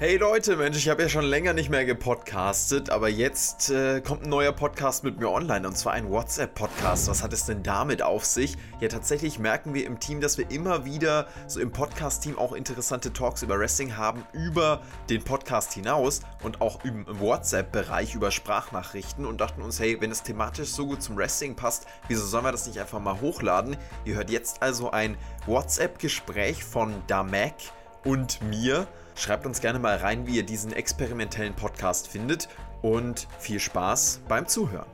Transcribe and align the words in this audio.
Hey 0.00 0.16
Leute, 0.16 0.56
Mensch, 0.56 0.76
ich 0.76 0.88
habe 0.88 1.02
ja 1.02 1.08
schon 1.08 1.24
länger 1.24 1.52
nicht 1.52 1.70
mehr 1.70 1.84
gepodcastet, 1.84 2.90
aber 2.90 3.08
jetzt 3.08 3.70
äh, 3.70 4.00
kommt 4.00 4.24
ein 4.24 4.28
neuer 4.28 4.50
Podcast 4.50 5.04
mit 5.04 5.20
mir 5.20 5.30
online 5.30 5.68
und 5.68 5.78
zwar 5.78 5.92
ein 5.92 6.10
WhatsApp-Podcast. 6.10 7.06
Was 7.08 7.22
hat 7.22 7.32
es 7.32 7.46
denn 7.46 7.62
damit 7.62 8.02
auf 8.02 8.24
sich? 8.24 8.56
Ja, 8.80 8.88
tatsächlich 8.88 9.38
merken 9.38 9.72
wir 9.72 9.86
im 9.86 10.00
Team, 10.00 10.20
dass 10.20 10.36
wir 10.36 10.50
immer 10.50 10.84
wieder 10.84 11.28
so 11.46 11.60
im 11.60 11.70
Podcast-Team 11.70 12.36
auch 12.38 12.54
interessante 12.54 13.12
Talks 13.12 13.44
über 13.44 13.56
Wrestling 13.56 13.96
haben, 13.96 14.26
über 14.32 14.82
den 15.10 15.22
Podcast 15.22 15.74
hinaus 15.74 16.22
und 16.42 16.60
auch 16.60 16.84
im 16.84 17.06
WhatsApp-Bereich 17.06 18.16
über 18.16 18.32
Sprachnachrichten 18.32 19.24
und 19.24 19.40
dachten 19.40 19.62
uns, 19.62 19.78
hey, 19.78 20.00
wenn 20.00 20.10
es 20.10 20.24
thematisch 20.24 20.70
so 20.70 20.88
gut 20.88 21.04
zum 21.04 21.16
Wrestling 21.16 21.54
passt, 21.54 21.86
wieso 22.08 22.26
sollen 22.26 22.44
wir 22.44 22.50
das 22.50 22.66
nicht 22.66 22.80
einfach 22.80 22.98
mal 22.98 23.20
hochladen? 23.20 23.76
Ihr 24.04 24.16
hört 24.16 24.30
jetzt 24.30 24.60
also 24.60 24.90
ein 24.90 25.16
WhatsApp-Gespräch 25.46 26.64
von 26.64 27.00
Damek 27.06 27.54
und 28.02 28.42
mir. 28.42 28.88
Schreibt 29.16 29.46
uns 29.46 29.60
gerne 29.60 29.78
mal 29.78 29.96
rein, 29.96 30.26
wie 30.26 30.36
ihr 30.36 30.42
diesen 30.42 30.72
experimentellen 30.72 31.54
Podcast 31.54 32.08
findet 32.08 32.48
und 32.82 33.28
viel 33.38 33.60
Spaß 33.60 34.22
beim 34.28 34.48
Zuhören. 34.48 34.88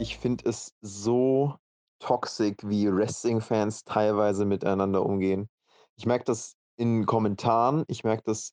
Ich 0.00 0.18
finde 0.18 0.48
es 0.48 0.74
so 0.80 1.56
toxisch, 1.98 2.56
wie 2.62 2.90
Wrestling-Fans 2.90 3.84
teilweise 3.84 4.44
miteinander 4.44 5.04
umgehen. 5.04 5.48
Ich 5.96 6.06
merke 6.06 6.24
das 6.24 6.56
in 6.76 7.06
Kommentaren, 7.06 7.84
ich 7.88 8.02
merke 8.02 8.22
das 8.24 8.52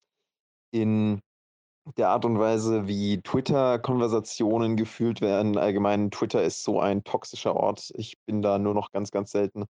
in 0.72 1.22
der 1.98 2.09
Art 2.09 2.25
und 2.25 2.39
Weise, 2.39 2.88
wie 2.88 3.22
Twitter-Konversationen 3.22 4.78
gefühlt 4.78 5.22
werden. 5.22 5.58
Allgemein, 5.58 6.12
Twitter 6.12 6.44
ist 6.44 6.64
so 6.64 6.80
ein 6.80 7.03
toxischer 7.03 7.55
Ort. 7.55 7.91
Ich 7.95 8.17
bin 8.25 8.41
da 8.41 8.58
nur 8.58 8.73
noch 8.73 8.91
ganz, 8.91 9.12
ganz 9.12 9.31
selten. 9.31 9.66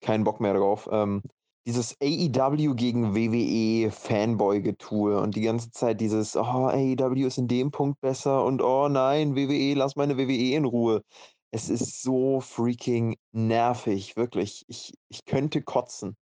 Keinen 0.00 0.24
Bock 0.24 0.40
mehr 0.40 0.54
drauf. 0.54 0.88
Ähm, 0.90 1.22
dieses 1.66 1.96
AEW 2.00 2.74
gegen 2.74 3.14
WWE 3.14 3.90
Fanboy-Getue 3.90 5.20
und 5.20 5.36
die 5.36 5.42
ganze 5.42 5.70
Zeit 5.70 6.00
dieses, 6.00 6.34
oh, 6.34 6.40
AEW 6.40 7.26
ist 7.26 7.38
in 7.38 7.46
dem 7.46 7.70
Punkt 7.70 8.00
besser 8.00 8.44
und 8.44 8.62
oh 8.62 8.88
nein, 8.88 9.36
WWE, 9.36 9.74
lass 9.74 9.94
meine 9.96 10.16
WWE 10.16 10.54
in 10.56 10.64
Ruhe. 10.64 11.02
Es 11.50 11.68
ist 11.68 12.02
so 12.02 12.40
freaking 12.40 13.16
nervig, 13.32 14.16
wirklich. 14.16 14.64
Ich, 14.68 14.94
ich 15.08 15.24
könnte 15.26 15.62
kotzen. 15.62 16.16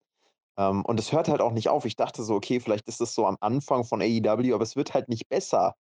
Ähm, 0.57 0.85
und 0.85 0.99
es 1.01 1.13
hört 1.13 1.29
halt 1.29 1.41
auch 1.41 1.53
nicht 1.53 1.69
auf. 1.69 1.85
Ich 1.85 1.97
dachte 1.97 2.23
so, 2.25 2.35
okay, 2.35 2.61
vielleicht 2.61 2.89
ist 2.89 3.01
das 3.01 3.15
so 3.15 3.27
am 3.27 3.37
Anfang 3.41 3.85
von 3.85 4.03
AEW, 4.03 4.55
aber 4.55 4.63
es 4.65 4.77
wird 4.77 4.95
halt 4.95 5.09
nicht 5.09 5.29
besser. 5.29 5.75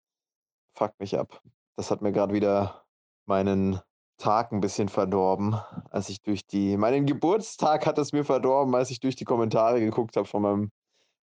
Fuck 0.74 0.92
mich 1.00 1.18
ab. 1.18 1.40
Das 1.76 1.90
hat 1.90 2.02
mir 2.02 2.12
gerade 2.12 2.34
wieder 2.34 2.84
meinen 3.26 3.80
Tag 4.18 4.52
ein 4.52 4.60
bisschen 4.60 4.88
verdorben, 4.88 5.56
als 5.90 6.08
ich 6.08 6.22
durch 6.22 6.46
die. 6.46 6.76
Meinen 6.76 7.06
Geburtstag 7.06 7.86
hat 7.86 7.98
es 7.98 8.12
mir 8.12 8.24
verdorben, 8.24 8.74
als 8.74 8.90
ich 8.90 9.00
durch 9.00 9.16
die 9.16 9.24
Kommentare 9.24 9.80
geguckt 9.80 10.16
habe 10.16 10.26
von 10.26 10.42
meinem 10.42 10.70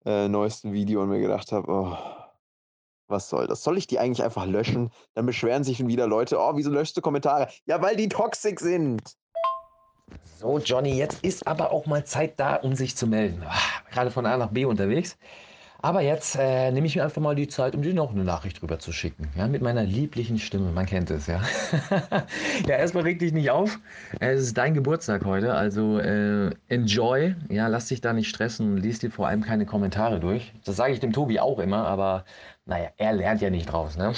äh, 0.05 0.29
neuesten 0.29 0.73
Video 0.73 1.03
und 1.03 1.11
mir 1.11 1.21
gedacht 1.21 1.53
habe, 1.53 1.71
oh, 1.71 1.97
was 3.09 3.29
soll 3.29 3.47
das? 3.47 3.63
Soll 3.63 3.77
ich 3.77 3.87
die 3.87 3.99
eigentlich 3.99 4.23
einfach 4.23 4.47
löschen? 4.47 4.91
Dann 5.15 5.27
beschweren 5.27 5.65
sich 5.65 5.79
schon 5.79 5.89
wieder 5.89 6.07
Leute, 6.07 6.39
oh, 6.39 6.53
wieso 6.55 6.71
löschst 6.71 6.97
du 6.97 7.01
Kommentare? 7.01 7.49
Ja, 7.67 7.83
weil 7.83 7.97
die 7.97 8.09
toxisch 8.09 8.61
sind. 8.61 9.17
So, 10.39 10.59
Johnny, 10.59 10.97
jetzt 10.97 11.23
ist 11.23 11.47
aber 11.47 11.71
auch 11.71 11.87
mal 11.87 12.05
Zeit 12.05 12.41
da, 12.41 12.57
um 12.57 12.75
sich 12.75 12.97
zu 12.97 13.07
melden. 13.07 13.43
Ah, 13.47 13.59
gerade 13.91 14.11
von 14.11 14.25
A 14.27 14.37
nach 14.37 14.51
B 14.51 14.65
unterwegs. 14.65 15.19
Aber 15.83 16.03
jetzt 16.03 16.37
äh, 16.37 16.71
nehme 16.73 16.87
ich 16.87 16.97
mir 16.97 17.05
einfach 17.05 17.23
mal 17.23 17.35
die 17.35 17.49
Zeit, 17.49 17.75
um 17.75 17.83
dir 17.83 17.95
noch 17.95 18.13
eine 18.13 18.25
Nachricht 18.25 18.63
rüber 18.63 18.79
zu 18.79 18.93
schicken. 18.93 19.29
Ja, 19.37 19.47
mit 19.47 19.63
meiner 19.63 19.83
lieblichen 19.83 20.39
Stimme. 20.39 20.73
Man 20.73 20.85
kennt 20.85 21.11
es, 21.11 21.27
ja. 21.27 21.41
ja, 22.67 22.77
erstmal 22.77 23.05
reg 23.05 23.19
dich 23.19 23.33
nicht 23.33 23.51
auf. 23.51 23.79
Es 24.19 24.43
ist 24.43 24.59
dein 24.59 24.75
Geburtstag 24.75 25.25
heute, 25.25 25.55
also 25.55 25.99
äh, 25.99 26.51
enjoy. 26.69 27.35
Ja, 27.49 27.69
lass 27.69 27.87
dich 27.87 28.03
da 28.03 28.13
nicht 28.13 28.29
stressen 28.29 28.73
und 28.73 28.77
lies 28.79 28.99
dir 28.99 29.11
vor 29.11 29.29
allem 29.29 29.43
keine 29.43 29.65
Kommentare 29.65 30.21
durch. 30.21 30.53
Das 30.65 30.77
sage 30.77 30.93
ich 30.93 31.01
dem 31.01 31.13
Tobi 31.13 31.41
auch 31.41 31.59
immer, 31.59 31.87
aber 31.87 32.25
naja, 32.67 32.91
er 32.99 33.15
lernt 33.15 33.41
ja 33.41 33.49
nicht 33.49 33.73
draus, 33.73 33.97
ne? 33.97 34.13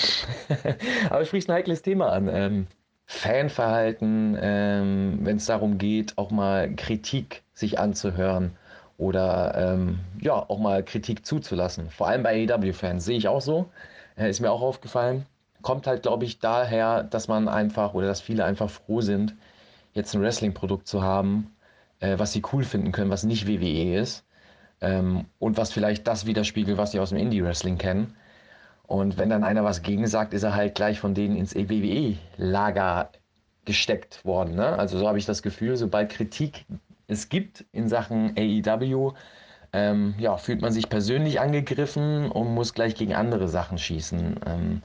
aber 1.11 1.25
sprichst 1.25 1.49
ein 1.49 1.55
heikles 1.55 1.83
Thema 1.83 2.11
an. 2.13 2.29
Ähm, 2.29 2.67
Fanverhalten, 3.07 4.37
ähm, 4.41 5.19
wenn 5.23 5.37
es 5.37 5.47
darum 5.47 5.79
geht, 5.79 6.19
auch 6.19 6.31
mal 6.31 6.75
Kritik 6.75 7.43
sich 7.53 7.79
anzuhören 7.79 8.57
oder 8.99 9.55
ähm, 9.57 10.01
ja, 10.21 10.35
auch 10.35 10.59
mal 10.59 10.85
Kritik 10.85 11.27
zuzulassen. 11.27 11.91
Vor 11.91 12.09
allem 12.09 12.23
bei 12.23 12.47
AEW-Fans 12.49 13.05
sehe 13.05 13.19
ich 13.19 13.29
auch 13.29 13.41
so, 13.41 13.71
äh, 14.17 14.31
ist 14.31 14.41
mir 14.41 14.51
auch 14.51 14.63
aufgefallen. 14.63 15.27
Kommt 15.63 15.87
halt, 15.87 16.03
glaube 16.03 16.25
ich, 16.25 16.39
daher, 16.39 17.03
dass 17.03 17.29
man 17.29 17.49
einfach 17.49 17.95
oder 17.95 18.07
dass 18.07 18.21
viele 18.21 18.45
einfach 18.45 18.71
froh 18.71 19.01
sind, 19.01 19.35
jetzt 19.95 20.15
ein 20.15 20.23
Wrestling-Produkt 20.23 20.87
zu 20.87 21.03
haben, 21.03 21.55
äh, 22.01 22.19
was 22.19 22.33
sie 22.33 22.43
cool 22.53 22.65
finden 22.65 22.93
können, 22.93 23.11
was 23.11 23.25
nicht 23.25 23.47
WWE 23.47 23.97
ist 23.97 24.25
ähm, 24.81 25.27
und 25.39 25.57
was 25.57 25.73
vielleicht 25.73 26.07
das 26.07 26.27
widerspiegelt, 26.27 26.77
was 26.79 26.93
sie 26.93 27.01
aus 27.01 27.11
dem 27.11 27.19
Indie-Wrestling 27.19 27.79
kennen. 27.79 28.17
Und 28.87 29.17
wenn 29.17 29.31
dann 29.31 29.45
einer 29.45 29.65
was 29.65 29.83
gegen 29.83 30.07
sagt, 30.07 30.35
ist 30.35 30.43
er 30.43 30.55
halt 30.55 30.75
gleich 30.75 31.01
von 31.01 31.15
denen 31.15 31.37
ins 31.37 31.55
WWE-Lager 31.55 33.11
gesteckt 33.65 34.25
worden. 34.25 34.57
Ne? 34.57 34.67
Also 34.79 34.99
so 34.99 35.09
habe 35.09 35.19
ich 35.19 35.25
das 35.25 35.43
Gefühl, 35.43 35.77
sobald 35.77 36.11
Kritik 36.11 36.67
es 37.09 37.29
gibt 37.29 37.65
in 37.73 37.89
Sachen 37.89 38.35
AEW, 38.37 39.13
ähm, 39.73 40.15
ja, 40.19 40.37
fühlt 40.37 40.61
man 40.63 40.73
sich 40.73 40.89
persönlich 40.89 41.41
angegriffen 41.41 42.31
und 42.31 42.55
muss 42.55 42.75
gleich 42.75 42.95
gegen 42.95 43.15
andere 43.15 43.49
Sachen 43.49 43.79
schießen. 43.79 44.41
Ähm, 44.47 44.83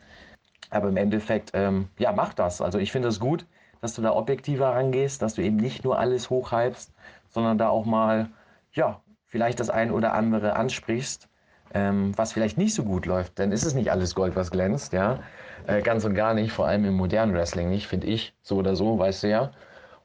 aber 0.70 0.90
im 0.90 0.98
Endeffekt, 0.98 1.52
ähm, 1.54 1.90
ja, 1.98 2.12
mach 2.12 2.34
das. 2.34 2.62
Also 2.62 2.80
ich 2.80 2.92
finde 2.92 3.10
es 3.10 3.16
das 3.16 3.20
gut, 3.22 3.46
dass 3.82 3.96
du 3.96 4.02
da 4.02 4.14
objektiver 4.14 4.70
rangehst, 4.70 5.22
dass 5.22 5.36
du 5.36 5.42
eben 5.42 5.58
nicht 5.58 5.84
nur 5.84 6.00
alles 6.00 6.30
hochhypst, 6.30 6.94
sondern 7.30 7.58
da 7.58 7.70
auch 7.70 7.86
mal, 7.86 8.30
ja, 8.74 9.02
vielleicht 9.26 9.60
das 9.60 9.70
ein 9.70 9.92
oder 9.92 10.14
andere 10.14 10.56
ansprichst 10.56 11.30
ähm, 11.74 12.18
was 12.18 12.34
vielleicht 12.34 12.58
nicht 12.58 12.74
so 12.74 12.84
gut 12.84 13.06
läuft, 13.06 13.40
dann 13.40 13.52
ist 13.52 13.66
es 13.66 13.74
nicht 13.74 13.92
alles 13.92 14.16
Gold, 14.16 14.36
was 14.36 14.52
glänzt, 14.52 14.94
ja. 14.94 15.20
Äh, 15.66 15.82
ganz 15.82 16.06
und 16.06 16.16
gar 16.16 16.34
nicht, 16.34 16.52
vor 16.52 16.68
allem 16.68 16.86
im 16.86 16.94
modernen 16.94 17.34
Wrestling 17.34 17.70
nicht, 17.70 17.88
finde 17.88 18.08
ich. 18.08 18.34
So 18.42 18.58
oder 18.58 18.76
so, 18.76 18.98
weißt 19.00 19.24
du 19.24 19.30
ja. 19.30 19.52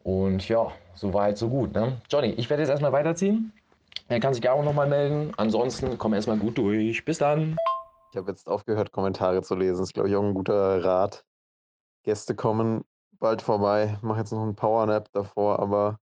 Und 0.04 0.48
ja, 0.48 0.72
so 0.94 1.14
weit, 1.14 1.38
so 1.38 1.48
gut. 1.48 1.74
Ne? 1.74 2.00
Johnny, 2.10 2.30
ich 2.30 2.50
werde 2.50 2.62
jetzt 2.62 2.70
erstmal 2.70 2.92
weiterziehen. 2.92 3.52
Er 4.08 4.20
kann 4.20 4.34
sich 4.34 4.48
auch 4.48 4.64
nochmal 4.64 4.88
melden. 4.88 5.32
Ansonsten 5.36 5.96
komm 5.98 6.14
erstmal 6.14 6.38
gut 6.38 6.58
durch. 6.58 7.04
Bis 7.04 7.18
dann. 7.18 7.56
Ich 8.10 8.16
habe 8.16 8.30
jetzt 8.30 8.48
aufgehört, 8.48 8.92
Kommentare 8.92 9.42
zu 9.42 9.54
lesen. 9.54 9.78
Das 9.78 9.88
ist, 9.88 9.94
glaube 9.94 10.08
ich, 10.08 10.16
auch 10.16 10.22
ein 10.22 10.34
guter 10.34 10.84
Rat. 10.84 11.24
Gäste 12.02 12.34
kommen 12.34 12.84
bald 13.12 13.42
vorbei. 13.42 13.94
Ich 13.96 14.02
mache 14.02 14.18
jetzt 14.18 14.32
noch 14.32 14.42
einen 14.42 14.56
Powernap 14.56 15.10
davor, 15.12 15.60
aber 15.60 15.98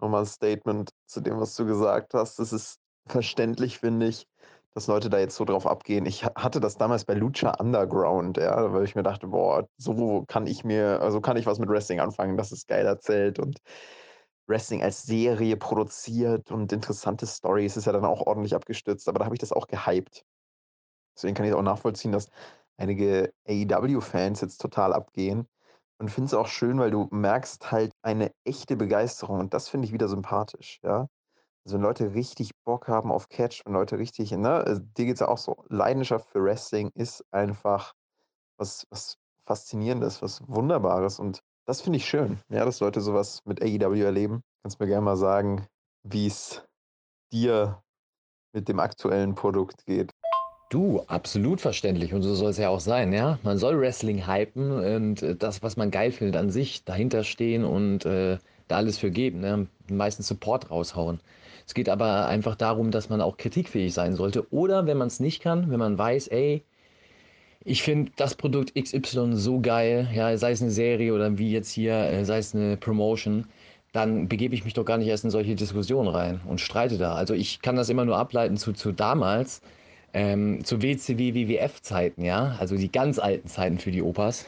nochmal 0.00 0.22
ein 0.22 0.26
Statement 0.26 0.90
zu 1.06 1.20
dem, 1.20 1.40
was 1.40 1.54
du 1.54 1.64
gesagt 1.64 2.14
hast. 2.14 2.38
Das 2.38 2.52
ist 2.52 2.80
verständlich, 3.06 3.78
finde 3.78 4.06
ich 4.06 4.26
dass 4.74 4.86
Leute 4.86 5.10
da 5.10 5.18
jetzt 5.18 5.36
so 5.36 5.44
drauf 5.44 5.66
abgehen. 5.66 6.06
Ich 6.06 6.24
hatte 6.24 6.60
das 6.60 6.76
damals 6.76 7.04
bei 7.04 7.14
Lucha 7.14 7.52
Underground, 7.60 8.36
ja, 8.38 8.72
weil 8.72 8.84
ich 8.84 8.94
mir 8.94 9.02
dachte, 9.02 9.28
boah, 9.28 9.68
so 9.76 10.24
kann 10.28 10.46
ich 10.46 10.64
mir, 10.64 11.00
also 11.02 11.20
kann 11.20 11.36
ich 11.36 11.46
was 11.46 11.58
mit 11.58 11.68
Wrestling 11.68 12.00
anfangen, 12.00 12.36
das 12.36 12.52
ist 12.52 12.68
geil 12.68 12.86
erzählt 12.86 13.38
und 13.38 13.58
Wrestling 14.46 14.82
als 14.82 15.02
Serie 15.04 15.56
produziert 15.56 16.50
und 16.50 16.72
interessante 16.72 17.26
Stories 17.26 17.76
ist 17.76 17.86
ja 17.86 17.92
dann 17.92 18.04
auch 18.04 18.22
ordentlich 18.26 18.54
abgestürzt, 18.54 19.08
aber 19.08 19.20
da 19.20 19.24
habe 19.26 19.34
ich 19.34 19.40
das 19.40 19.52
auch 19.52 19.66
gehypt. 19.68 20.24
Deswegen 21.16 21.34
kann 21.34 21.46
ich 21.46 21.54
auch 21.54 21.62
nachvollziehen, 21.62 22.12
dass 22.12 22.28
einige 22.76 23.32
AEW-Fans 23.48 24.40
jetzt 24.40 24.58
total 24.58 24.92
abgehen 24.92 25.46
und 25.98 26.10
finde 26.10 26.26
es 26.26 26.34
auch 26.34 26.46
schön, 26.48 26.78
weil 26.78 26.90
du 26.90 27.08
merkst 27.10 27.70
halt 27.72 27.92
eine 28.02 28.32
echte 28.44 28.76
Begeisterung 28.76 29.40
und 29.40 29.54
das 29.54 29.68
finde 29.68 29.86
ich 29.86 29.92
wieder 29.92 30.08
sympathisch, 30.08 30.80
ja. 30.82 31.08
Also 31.64 31.76
wenn 31.76 31.82
Leute 31.82 32.14
richtig 32.14 32.52
Bock 32.64 32.88
haben 32.88 33.12
auf 33.12 33.28
Catch, 33.28 33.62
wenn 33.64 33.74
Leute 33.74 33.98
richtig, 33.98 34.32
ne, 34.32 34.50
also 34.50 34.80
dir 34.80 35.06
geht 35.06 35.14
es 35.14 35.20
ja 35.20 35.28
auch 35.28 35.38
so, 35.38 35.64
Leidenschaft 35.68 36.28
für 36.30 36.42
Wrestling 36.42 36.90
ist 36.94 37.24
einfach 37.32 37.94
was, 38.56 38.86
was 38.90 39.16
Faszinierendes, 39.44 40.22
was 40.22 40.42
Wunderbares 40.48 41.18
und 41.18 41.42
das 41.66 41.82
finde 41.82 41.98
ich 41.98 42.06
schön, 42.06 42.38
ja, 42.48 42.64
dass 42.64 42.80
Leute 42.80 43.00
sowas 43.00 43.42
mit 43.44 43.62
AEW 43.62 44.02
erleben. 44.02 44.42
Kannst 44.62 44.80
mir 44.80 44.86
gerne 44.86 45.04
mal 45.04 45.16
sagen, 45.16 45.66
wie 46.02 46.26
es 46.26 46.62
dir 47.32 47.82
mit 48.52 48.68
dem 48.68 48.80
aktuellen 48.80 49.34
Produkt 49.34 49.86
geht. 49.86 50.10
Du, 50.70 51.00
absolut 51.06 51.60
verständlich 51.60 52.14
und 52.14 52.22
so 52.22 52.34
soll 52.34 52.50
es 52.50 52.58
ja 52.58 52.68
auch 52.68 52.80
sein, 52.80 53.12
ja. 53.12 53.38
Man 53.42 53.58
soll 53.58 53.80
Wrestling 53.80 54.26
hypen 54.26 54.70
und 54.70 55.22
äh, 55.22 55.36
das, 55.36 55.62
was 55.62 55.76
man 55.76 55.90
geil 55.90 56.12
findet 56.12 56.36
an 56.36 56.50
sich, 56.50 56.84
dahinter 56.84 57.24
stehen 57.24 57.64
und 57.64 58.04
äh, 58.04 58.38
da 58.68 58.76
alles 58.76 58.98
für 58.98 59.10
geben, 59.10 59.40
ne? 59.40 59.66
meistens 59.88 60.28
Support 60.28 60.70
raushauen. 60.70 61.20
Es 61.70 61.74
geht 61.74 61.88
aber 61.88 62.26
einfach 62.26 62.56
darum, 62.56 62.90
dass 62.90 63.10
man 63.10 63.20
auch 63.20 63.36
kritikfähig 63.36 63.94
sein 63.94 64.16
sollte. 64.16 64.52
Oder 64.52 64.86
wenn 64.86 64.96
man 64.96 65.06
es 65.06 65.20
nicht 65.20 65.40
kann, 65.40 65.70
wenn 65.70 65.78
man 65.78 65.96
weiß, 65.96 66.26
ey, 66.26 66.64
ich 67.64 67.84
finde 67.84 68.10
das 68.16 68.34
Produkt 68.34 68.74
XY 68.74 69.36
so 69.36 69.60
geil, 69.60 70.08
ja, 70.12 70.36
sei 70.36 70.50
es 70.50 70.62
eine 70.62 70.72
Serie 70.72 71.14
oder 71.14 71.38
wie 71.38 71.52
jetzt 71.52 71.70
hier, 71.70 71.94
äh, 71.94 72.24
sei 72.24 72.38
es 72.38 72.56
eine 72.56 72.76
Promotion, 72.76 73.46
dann 73.92 74.28
begebe 74.28 74.52
ich 74.56 74.64
mich 74.64 74.74
doch 74.74 74.84
gar 74.84 74.98
nicht 74.98 75.06
erst 75.06 75.22
in 75.22 75.30
solche 75.30 75.54
Diskussionen 75.54 76.08
rein 76.08 76.40
und 76.44 76.60
streite 76.60 76.98
da. 76.98 77.14
Also 77.14 77.34
ich 77.34 77.62
kann 77.62 77.76
das 77.76 77.88
immer 77.88 78.04
nur 78.04 78.16
ableiten 78.16 78.56
zu, 78.56 78.72
zu 78.72 78.90
damals, 78.90 79.62
ähm, 80.12 80.64
zu 80.64 80.82
WCW, 80.82 81.34
WWF-Zeiten, 81.34 82.24
ja, 82.24 82.56
also 82.58 82.76
die 82.76 82.90
ganz 82.90 83.20
alten 83.20 83.46
Zeiten 83.46 83.78
für 83.78 83.92
die 83.92 84.02
Opas. 84.02 84.44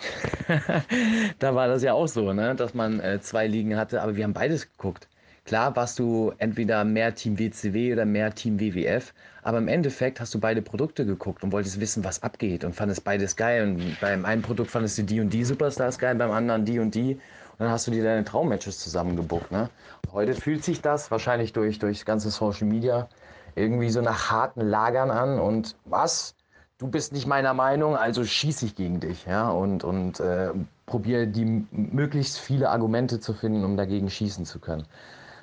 da 1.39 1.55
war 1.55 1.69
das 1.69 1.85
ja 1.85 1.93
auch 1.93 2.09
so, 2.09 2.33
ne, 2.33 2.57
dass 2.57 2.75
man 2.75 2.99
äh, 2.99 3.21
zwei 3.21 3.47
Ligen 3.47 3.77
hatte, 3.77 4.03
aber 4.03 4.17
wir 4.17 4.25
haben 4.25 4.33
beides 4.33 4.69
geguckt 4.73 5.07
Klar 5.45 5.75
warst 5.75 5.99
du 5.99 6.33
entweder 6.39 6.85
mehr 6.85 7.15
Team 7.15 7.39
WCW 7.39 7.93
oder 7.93 8.05
mehr 8.05 8.35
Team 8.35 8.61
WWF, 8.61 9.13
aber 9.43 9.59
im 9.59 9.69
Endeffekt 9.69 10.21
hast 10.21 10.33
du 10.35 10.39
beide 10.39 10.63
Produkte 10.63 11.05
geguckt 11.05 11.43
und 11.43 11.53
wolltest 11.53 11.81
wissen, 11.81 12.05
was 12.05 12.23
abgeht 12.23 12.65
und 12.65 12.75
fandest 12.75 13.03
beides 13.05 13.35
geil. 13.37 13.65
Und 13.65 14.01
beim 14.01 14.25
einen 14.25 14.43
Produkt 14.43 14.71
fandest 14.71 14.99
du 14.99 15.03
die 15.03 15.21
und 15.21 15.31
die 15.31 15.45
Superstars 15.45 15.99
geil, 15.99 16.15
beim 16.15 16.31
anderen 16.31 16.65
die 16.65 16.79
und 16.79 16.95
die. 16.95 17.15
Und 17.15 17.59
dann 17.59 17.71
hast 17.71 17.87
du 17.87 17.91
dir 17.91 18.05
deine 18.05 18.25
Traummatches 18.25 18.79
zusammengebuckt. 18.79 19.51
Ne? 19.51 19.69
heute 20.13 20.35
fühlt 20.35 20.63
sich 20.63 20.81
das 20.81 21.11
wahrscheinlich 21.11 21.53
durch, 21.53 21.79
durch 21.79 22.05
ganze 22.05 22.31
Social 22.31 22.67
Media 22.67 23.09
irgendwie 23.55 23.91
so 23.91 24.01
nach 24.01 24.31
harten 24.31 24.61
Lagern 24.61 25.11
an 25.11 25.39
und 25.39 25.77
was? 25.85 26.35
Du 26.79 26.89
bist 26.89 27.13
nicht 27.13 27.27
meiner 27.27 27.55
Meinung, 27.55 27.97
also 27.97 28.25
schieße 28.25 28.67
ich 28.67 28.75
gegen 28.75 28.99
dich, 28.99 29.25
ja, 29.27 29.49
und, 29.51 29.85
und 29.85 30.19
äh, 30.19 30.51
probiere 30.87 31.29
die 31.29 31.65
möglichst 31.71 32.41
viele 32.41 32.71
Argumente 32.71 33.21
zu 33.21 33.35
finden, 33.35 33.65
um 33.65 33.77
dagegen 33.77 34.11
schießen 34.11 34.45
zu 34.45 34.59
können. 34.59 34.85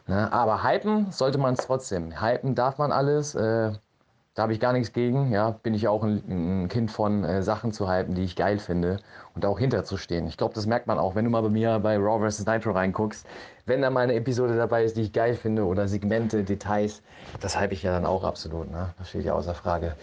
Ne? 0.09 0.33
Aber 0.33 0.63
hypen 0.63 1.11
sollte 1.11 1.37
man 1.37 1.53
es 1.53 1.59
trotzdem. 1.65 2.19
Hypen 2.19 2.55
darf 2.55 2.79
man 2.79 2.91
alles. 2.91 3.35
Äh, 3.35 3.73
da 4.33 4.43
habe 4.43 4.53
ich 4.53 4.59
gar 4.59 4.73
nichts 4.73 4.91
gegen. 4.91 5.31
Ja, 5.31 5.51
bin 5.51 5.75
ich 5.75 5.87
auch 5.87 6.03
ein, 6.03 6.63
ein 6.63 6.67
Kind 6.67 6.89
von 6.89 7.23
äh, 7.23 7.43
Sachen 7.43 7.71
zu 7.71 7.87
hypen, 7.91 8.15
die 8.15 8.23
ich 8.23 8.35
geil 8.35 8.57
finde 8.57 8.97
und 9.35 9.45
auch 9.45 9.59
hinterzustehen. 9.59 10.27
Ich 10.27 10.37
glaube, 10.37 10.55
das 10.55 10.65
merkt 10.65 10.87
man 10.87 10.97
auch, 10.97 11.13
wenn 11.13 11.25
du 11.25 11.31
mal 11.31 11.43
bei 11.43 11.49
mir 11.49 11.77
bei 11.77 11.95
Raw 11.97 12.27
vs. 12.27 12.45
Nitro 12.47 12.71
reinguckst. 12.71 13.27
Wenn 13.67 13.83
da 13.83 13.91
mal 13.91 14.01
eine 14.01 14.15
Episode 14.15 14.57
dabei 14.57 14.83
ist, 14.83 14.97
die 14.97 15.01
ich 15.01 15.13
geil 15.13 15.35
finde 15.35 15.63
oder 15.63 15.87
Segmente, 15.87 16.43
Details, 16.43 17.03
das 17.39 17.59
hype 17.59 17.71
ich 17.71 17.83
ja 17.83 17.91
dann 17.91 18.07
auch 18.07 18.23
absolut. 18.23 18.71
Ne? 18.71 18.89
Das 18.97 19.09
steht 19.09 19.25
ja 19.25 19.33
außer 19.33 19.53
Frage. 19.53 19.95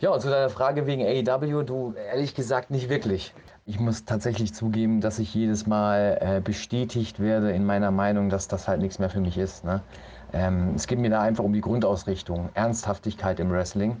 Ja, 0.00 0.10
und 0.10 0.20
zu 0.22 0.30
deiner 0.30 0.48
Frage 0.48 0.86
wegen 0.86 1.02
AEW, 1.02 1.62
du 1.62 1.94
ehrlich 2.10 2.34
gesagt 2.34 2.70
nicht 2.70 2.88
wirklich. 2.88 3.34
Ich 3.64 3.78
muss 3.78 4.04
tatsächlich 4.04 4.52
zugeben, 4.54 5.00
dass 5.00 5.20
ich 5.20 5.32
jedes 5.34 5.68
Mal 5.68 6.18
äh, 6.20 6.40
bestätigt 6.40 7.20
werde 7.20 7.52
in 7.52 7.64
meiner 7.64 7.92
Meinung, 7.92 8.28
dass 8.28 8.48
das 8.48 8.66
halt 8.66 8.80
nichts 8.80 8.98
mehr 8.98 9.08
für 9.08 9.20
mich 9.20 9.38
ist. 9.38 9.64
Ne? 9.64 9.80
Ähm, 10.32 10.72
es 10.74 10.88
geht 10.88 10.98
mir 10.98 11.10
da 11.10 11.22
einfach 11.22 11.44
um 11.44 11.52
die 11.52 11.60
Grundausrichtung, 11.60 12.48
Ernsthaftigkeit 12.54 13.38
im 13.38 13.52
Wrestling. 13.52 14.00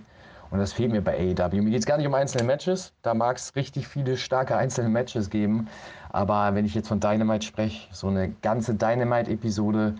Und 0.50 0.58
das 0.58 0.72
fehlt 0.72 0.90
mir 0.90 1.00
bei 1.00 1.16
AEW. 1.16 1.62
Mir 1.62 1.70
geht 1.70 1.78
es 1.78 1.86
gar 1.86 1.96
nicht 1.96 2.08
um 2.08 2.14
einzelne 2.14 2.42
Matches. 2.42 2.92
Da 3.02 3.14
mag 3.14 3.36
es 3.36 3.54
richtig 3.54 3.86
viele 3.86 4.16
starke 4.16 4.56
einzelne 4.56 4.88
Matches 4.88 5.30
geben. 5.30 5.68
Aber 6.10 6.54
wenn 6.56 6.66
ich 6.66 6.74
jetzt 6.74 6.88
von 6.88 6.98
Dynamite 6.98 7.46
spreche, 7.46 7.88
so 7.92 8.08
eine 8.08 8.30
ganze 8.42 8.74
Dynamite-Episode, 8.74 9.94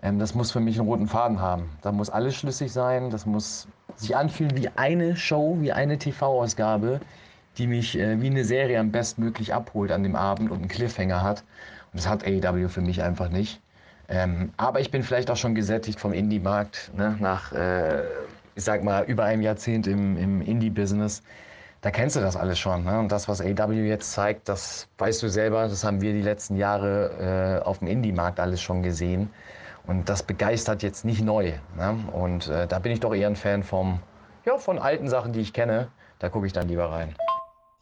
ähm, 0.00 0.20
das 0.20 0.36
muss 0.36 0.52
für 0.52 0.60
mich 0.60 0.78
einen 0.78 0.88
roten 0.88 1.08
Faden 1.08 1.40
haben. 1.40 1.68
Da 1.82 1.90
muss 1.90 2.08
alles 2.08 2.36
schlüssig 2.36 2.72
sein. 2.72 3.10
Das 3.10 3.26
muss 3.26 3.66
sich 3.96 4.16
anfühlen 4.16 4.56
wie 4.56 4.68
eine 4.76 5.16
Show, 5.16 5.56
wie 5.58 5.72
eine 5.72 5.98
TV-Ausgabe, 5.98 7.00
die 7.58 7.66
mich 7.66 7.98
äh, 7.98 8.20
wie 8.20 8.26
eine 8.26 8.44
Serie 8.44 8.78
am 8.78 8.92
bestmöglich 8.92 9.52
abholt 9.52 9.92
an 9.92 10.02
dem 10.02 10.16
Abend 10.16 10.50
und 10.50 10.58
einen 10.58 10.68
Cliffhanger 10.68 11.22
hat. 11.22 11.40
Und 11.92 11.98
das 12.00 12.08
hat 12.08 12.24
AEW 12.24 12.68
für 12.68 12.80
mich 12.80 13.02
einfach 13.02 13.28
nicht. 13.28 13.60
Ähm, 14.08 14.52
aber 14.56 14.80
ich 14.80 14.90
bin 14.90 15.02
vielleicht 15.02 15.30
auch 15.30 15.36
schon 15.36 15.54
gesättigt 15.54 16.00
vom 16.00 16.12
Indie-Markt, 16.12 16.92
ne? 16.96 17.16
nach, 17.20 17.52
äh, 17.52 18.02
ich 18.54 18.64
sag 18.64 18.82
mal, 18.82 19.04
über 19.04 19.24
einem 19.24 19.42
Jahrzehnt 19.42 19.86
im, 19.86 20.16
im 20.16 20.40
Indie-Business. 20.40 21.22
Da 21.82 21.90
kennst 21.90 22.16
du 22.16 22.20
das 22.20 22.34
alles 22.36 22.58
schon. 22.58 22.84
Ne? 22.84 22.98
Und 22.98 23.12
das, 23.12 23.28
was 23.28 23.40
AW 23.40 23.86
jetzt 23.86 24.12
zeigt, 24.12 24.48
das 24.48 24.88
weißt 24.98 25.22
du 25.22 25.28
selber, 25.28 25.68
das 25.68 25.84
haben 25.84 26.00
wir 26.00 26.12
die 26.12 26.22
letzten 26.22 26.56
Jahre 26.56 27.60
äh, 27.62 27.66
auf 27.66 27.80
dem 27.80 27.88
Indie-Markt 27.88 28.40
alles 28.40 28.60
schon 28.62 28.82
gesehen. 28.82 29.30
Und 29.86 30.08
das 30.08 30.22
begeistert 30.22 30.82
jetzt 30.82 31.04
nicht 31.04 31.22
neu. 31.22 31.52
Ne? 31.76 31.96
Und 32.12 32.48
äh, 32.48 32.66
da 32.66 32.78
bin 32.78 32.92
ich 32.92 33.00
doch 33.00 33.14
eher 33.14 33.28
ein 33.28 33.36
Fan 33.36 33.62
vom, 33.62 34.00
ja, 34.44 34.56
von 34.58 34.78
alten 34.78 35.08
Sachen, 35.08 35.32
die 35.32 35.40
ich 35.40 35.52
kenne. 35.52 35.88
Da 36.18 36.28
gucke 36.28 36.46
ich 36.46 36.52
dann 36.52 36.68
lieber 36.68 36.90
rein. 36.90 37.14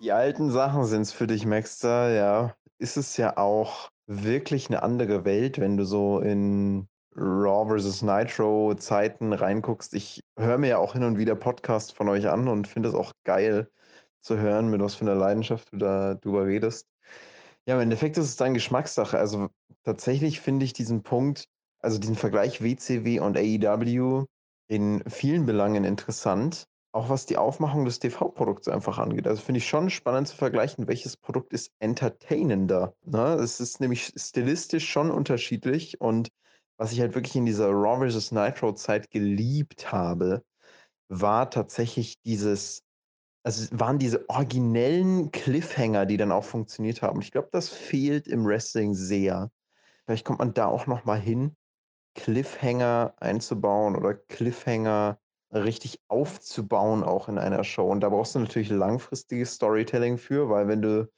Die 0.00 0.12
alten 0.12 0.50
Sachen 0.50 0.84
sind 0.84 1.02
es 1.02 1.12
für 1.12 1.26
dich, 1.26 1.46
Maxter, 1.46 2.10
ja. 2.10 2.54
Ist 2.78 2.96
es 2.96 3.16
ja 3.16 3.36
auch 3.38 3.88
wirklich 4.06 4.68
eine 4.68 4.82
andere 4.82 5.24
Welt, 5.24 5.58
wenn 5.58 5.76
du 5.78 5.84
so 5.84 6.20
in 6.20 6.86
Raw 7.16 7.78
vs. 7.78 8.02
Nitro 8.02 8.74
Zeiten 8.74 9.32
reinguckst. 9.32 9.94
Ich 9.94 10.20
höre 10.38 10.58
mir 10.58 10.68
ja 10.68 10.78
auch 10.78 10.92
hin 10.92 11.02
und 11.02 11.16
wieder 11.16 11.34
Podcasts 11.34 11.92
von 11.92 12.10
euch 12.10 12.28
an 12.28 12.46
und 12.46 12.68
finde 12.68 12.90
es 12.90 12.94
auch 12.94 13.12
geil 13.24 13.70
zu 14.20 14.36
hören, 14.36 14.68
mit 14.70 14.82
was 14.82 14.94
für 14.94 15.06
einer 15.06 15.14
Leidenschaft 15.14 15.72
du 15.72 15.78
da 15.78 16.14
drüber 16.14 16.44
redest. 16.44 16.86
Ja, 17.66 17.76
im 17.76 17.80
Endeffekt 17.80 18.18
ist 18.18 18.26
es 18.26 18.36
dann 18.36 18.52
Geschmackssache. 18.52 19.18
Also 19.18 19.48
tatsächlich 19.82 20.40
finde 20.40 20.66
ich 20.66 20.74
diesen 20.74 21.02
Punkt, 21.02 21.48
also 21.80 21.98
diesen 21.98 22.16
Vergleich 22.16 22.62
WCW 22.62 23.20
und 23.20 23.38
AEW 23.38 24.26
in 24.68 25.02
vielen 25.08 25.46
Belangen 25.46 25.84
interessant 25.84 26.66
auch 26.96 27.10
was 27.10 27.26
die 27.26 27.36
Aufmachung 27.36 27.84
des 27.84 27.98
TV-Produkts 27.98 28.68
einfach 28.68 28.98
angeht. 28.98 29.28
Also 29.28 29.42
finde 29.42 29.58
ich 29.58 29.68
schon 29.68 29.90
spannend 29.90 30.28
zu 30.28 30.36
vergleichen, 30.36 30.88
welches 30.88 31.16
Produkt 31.16 31.52
ist 31.52 31.72
entertainender. 31.78 32.94
Ne? 33.04 33.34
Es 33.34 33.60
ist 33.60 33.80
nämlich 33.80 34.12
stilistisch 34.16 34.88
schon 34.88 35.10
unterschiedlich 35.10 36.00
und 36.00 36.30
was 36.78 36.92
ich 36.92 37.00
halt 37.00 37.14
wirklich 37.14 37.36
in 37.36 37.46
dieser 37.46 37.70
Raw 37.70 38.08
vs. 38.08 38.32
Nitro-Zeit 38.32 39.10
geliebt 39.10 39.92
habe, 39.92 40.42
war 41.08 41.50
tatsächlich 41.50 42.20
dieses, 42.22 42.82
also 43.44 43.66
waren 43.78 43.98
diese 43.98 44.28
originellen 44.28 45.30
Cliffhanger, 45.32 46.06
die 46.06 46.16
dann 46.16 46.32
auch 46.32 46.44
funktioniert 46.44 47.02
haben. 47.02 47.20
Ich 47.20 47.30
glaube, 47.30 47.48
das 47.52 47.68
fehlt 47.68 48.26
im 48.26 48.46
Wrestling 48.46 48.94
sehr. 48.94 49.50
Vielleicht 50.06 50.24
kommt 50.24 50.38
man 50.38 50.54
da 50.54 50.66
auch 50.66 50.86
noch 50.86 51.04
mal 51.04 51.20
hin, 51.20 51.56
Cliffhanger 52.14 53.14
einzubauen 53.18 53.96
oder 53.96 54.14
Cliffhanger 54.14 55.18
richtig 55.64 56.00
aufzubauen, 56.08 57.02
auch 57.02 57.28
in 57.28 57.38
einer 57.38 57.64
Show. 57.64 57.90
Und 57.90 58.00
da 58.00 58.08
brauchst 58.08 58.34
du 58.34 58.40
natürlich 58.40 58.70
langfristiges 58.70 59.54
Storytelling 59.54 60.18
für, 60.18 60.48
weil 60.48 60.68
wenn 60.68 60.82
du 60.82 61.10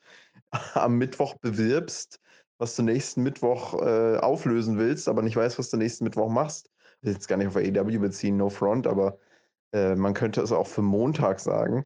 am 0.75 0.97
Mittwoch 0.99 1.35
bewirbst, 1.35 2.21
was 2.59 2.75
du 2.77 2.83
nächsten 2.83 3.23
Mittwoch 3.23 3.75
äh, 3.81 4.19
auflösen 4.19 4.79
willst, 4.79 5.09
aber 5.09 5.23
nicht 5.23 5.37
weißt, 5.37 5.59
was 5.59 5.71
du 5.71 5.77
nächsten 5.77 6.05
Mittwoch 6.05 6.29
machst, 6.29 6.71
will 7.03 7.13
jetzt 7.13 7.29
gar 7.29 7.37
nicht 7.37 7.49
auf 7.49 7.57
AEW 7.57 7.99
beziehen, 7.99 8.37
no 8.37 8.51
front, 8.51 8.87
aber 8.87 9.19
äh, 9.73 9.95
man 9.95 10.15
könnte 10.15 10.43
es 10.43 10.53
auch 10.53 10.67
für 10.67 10.83
Montag 10.83 11.41
sagen, 11.41 11.85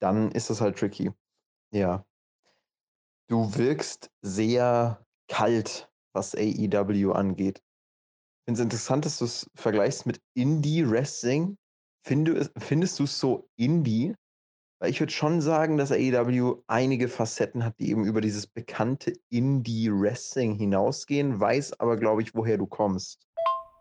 dann 0.00 0.30
ist 0.32 0.50
das 0.50 0.60
halt 0.60 0.78
tricky. 0.78 1.10
Ja. 1.72 2.04
Du 3.28 3.56
wirkst 3.56 4.10
sehr 4.20 5.04
kalt, 5.28 5.90
was 6.12 6.34
AEW 6.34 7.12
angeht. 7.12 7.58
Ich 7.58 8.44
finde 8.44 8.60
es 8.60 8.64
interessant, 8.64 9.06
dass 9.06 9.18
du 9.18 9.24
es 9.24 9.50
vergleichst 9.54 10.04
mit 10.04 10.20
Indie-Wrestling, 10.34 11.56
Finde, 12.06 12.50
findest 12.58 12.98
du 12.98 13.04
es 13.04 13.18
so 13.18 13.48
Indie? 13.56 14.14
Weil 14.78 14.90
ich 14.90 15.00
würde 15.00 15.12
schon 15.12 15.40
sagen, 15.40 15.78
dass 15.78 15.90
AEW 15.90 16.62
einige 16.66 17.08
Facetten 17.08 17.64
hat, 17.64 17.78
die 17.78 17.90
eben 17.90 18.04
über 18.04 18.20
dieses 18.20 18.46
bekannte 18.46 19.14
Indie-Wrestling 19.30 20.54
hinausgehen, 20.54 21.40
weiß 21.40 21.80
aber, 21.80 21.96
glaube 21.96 22.20
ich, 22.20 22.34
woher 22.34 22.58
du 22.58 22.66
kommst. 22.66 23.26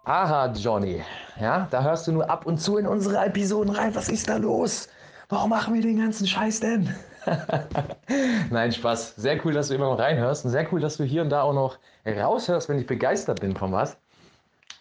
Aha, 0.06 0.54
Johnny. 0.54 1.04
Ja, 1.38 1.68
da 1.70 1.84
hörst 1.84 2.08
du 2.08 2.14
nur 2.14 2.30
ab 2.30 2.46
und 2.46 2.60
zu 2.60 2.78
in 2.78 2.88
unsere 2.88 3.18
Episoden 3.26 3.76
rein. 3.76 3.94
Was 3.94 4.08
ist 4.08 4.30
da 4.30 4.38
los? 4.38 4.88
Warum 5.28 5.50
machen 5.50 5.74
wir 5.74 5.82
den 5.82 5.98
ganzen 5.98 6.26
Scheiß 6.26 6.62
denn? 6.62 6.96
Nein, 8.52 8.72
Spaß. 8.72 9.18
Sehr 9.18 9.46
cool, 9.46 9.52
dass 9.52 9.68
du 9.68 9.76
immer 9.76 9.90
noch 9.90 10.00
reinhörst 10.00 10.46
und 10.46 10.52
sehr 10.52 10.72
cool, 10.72 10.80
dass 10.80 10.96
du 10.96 11.04
hier 11.04 11.24
und 11.24 11.30
da 11.30 11.42
auch 11.42 11.54
noch 11.54 11.78
raushörst, 12.06 12.70
wenn 12.70 12.80
ich 12.80 12.88
begeistert 12.88 13.42
bin 13.42 13.58
von 13.58 13.74
was. 13.74 13.98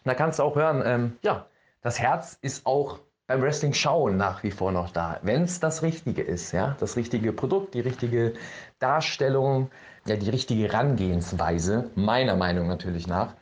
Da 0.05 0.15
kannst 0.15 0.39
du 0.39 0.45
auch 0.45 0.55
hören, 0.55 0.83
ähm, 0.85 1.17
ja, 1.23 1.47
das 1.81 1.99
Herz 1.99 2.39
ist 2.41 2.67
auch 2.67 3.01
Wrestling 3.41 3.73
schauen 3.73 4.17
nach 4.17 4.43
wie 4.43 4.51
vor 4.51 4.73
noch 4.73 4.91
da, 4.91 5.19
wenn 5.23 5.45
es 5.45 5.61
das 5.61 5.83
Richtige 5.83 6.23
ist, 6.23 6.53
ja, 6.53 6.77
das 6.81 6.97
richtige 6.97 7.33
Produkt, 7.33 7.75
die 7.75 7.81
richtige 7.81 8.35
Darstellung, 8.79 9.71
ja, 10.05 10.17
die 10.17 10.29
richtige 10.29 10.65
Herangehensweise, 10.65 11.91
meiner 11.95 12.37
Meinung 12.37 12.67
natürlich 12.67 13.07
nach, 13.07 13.35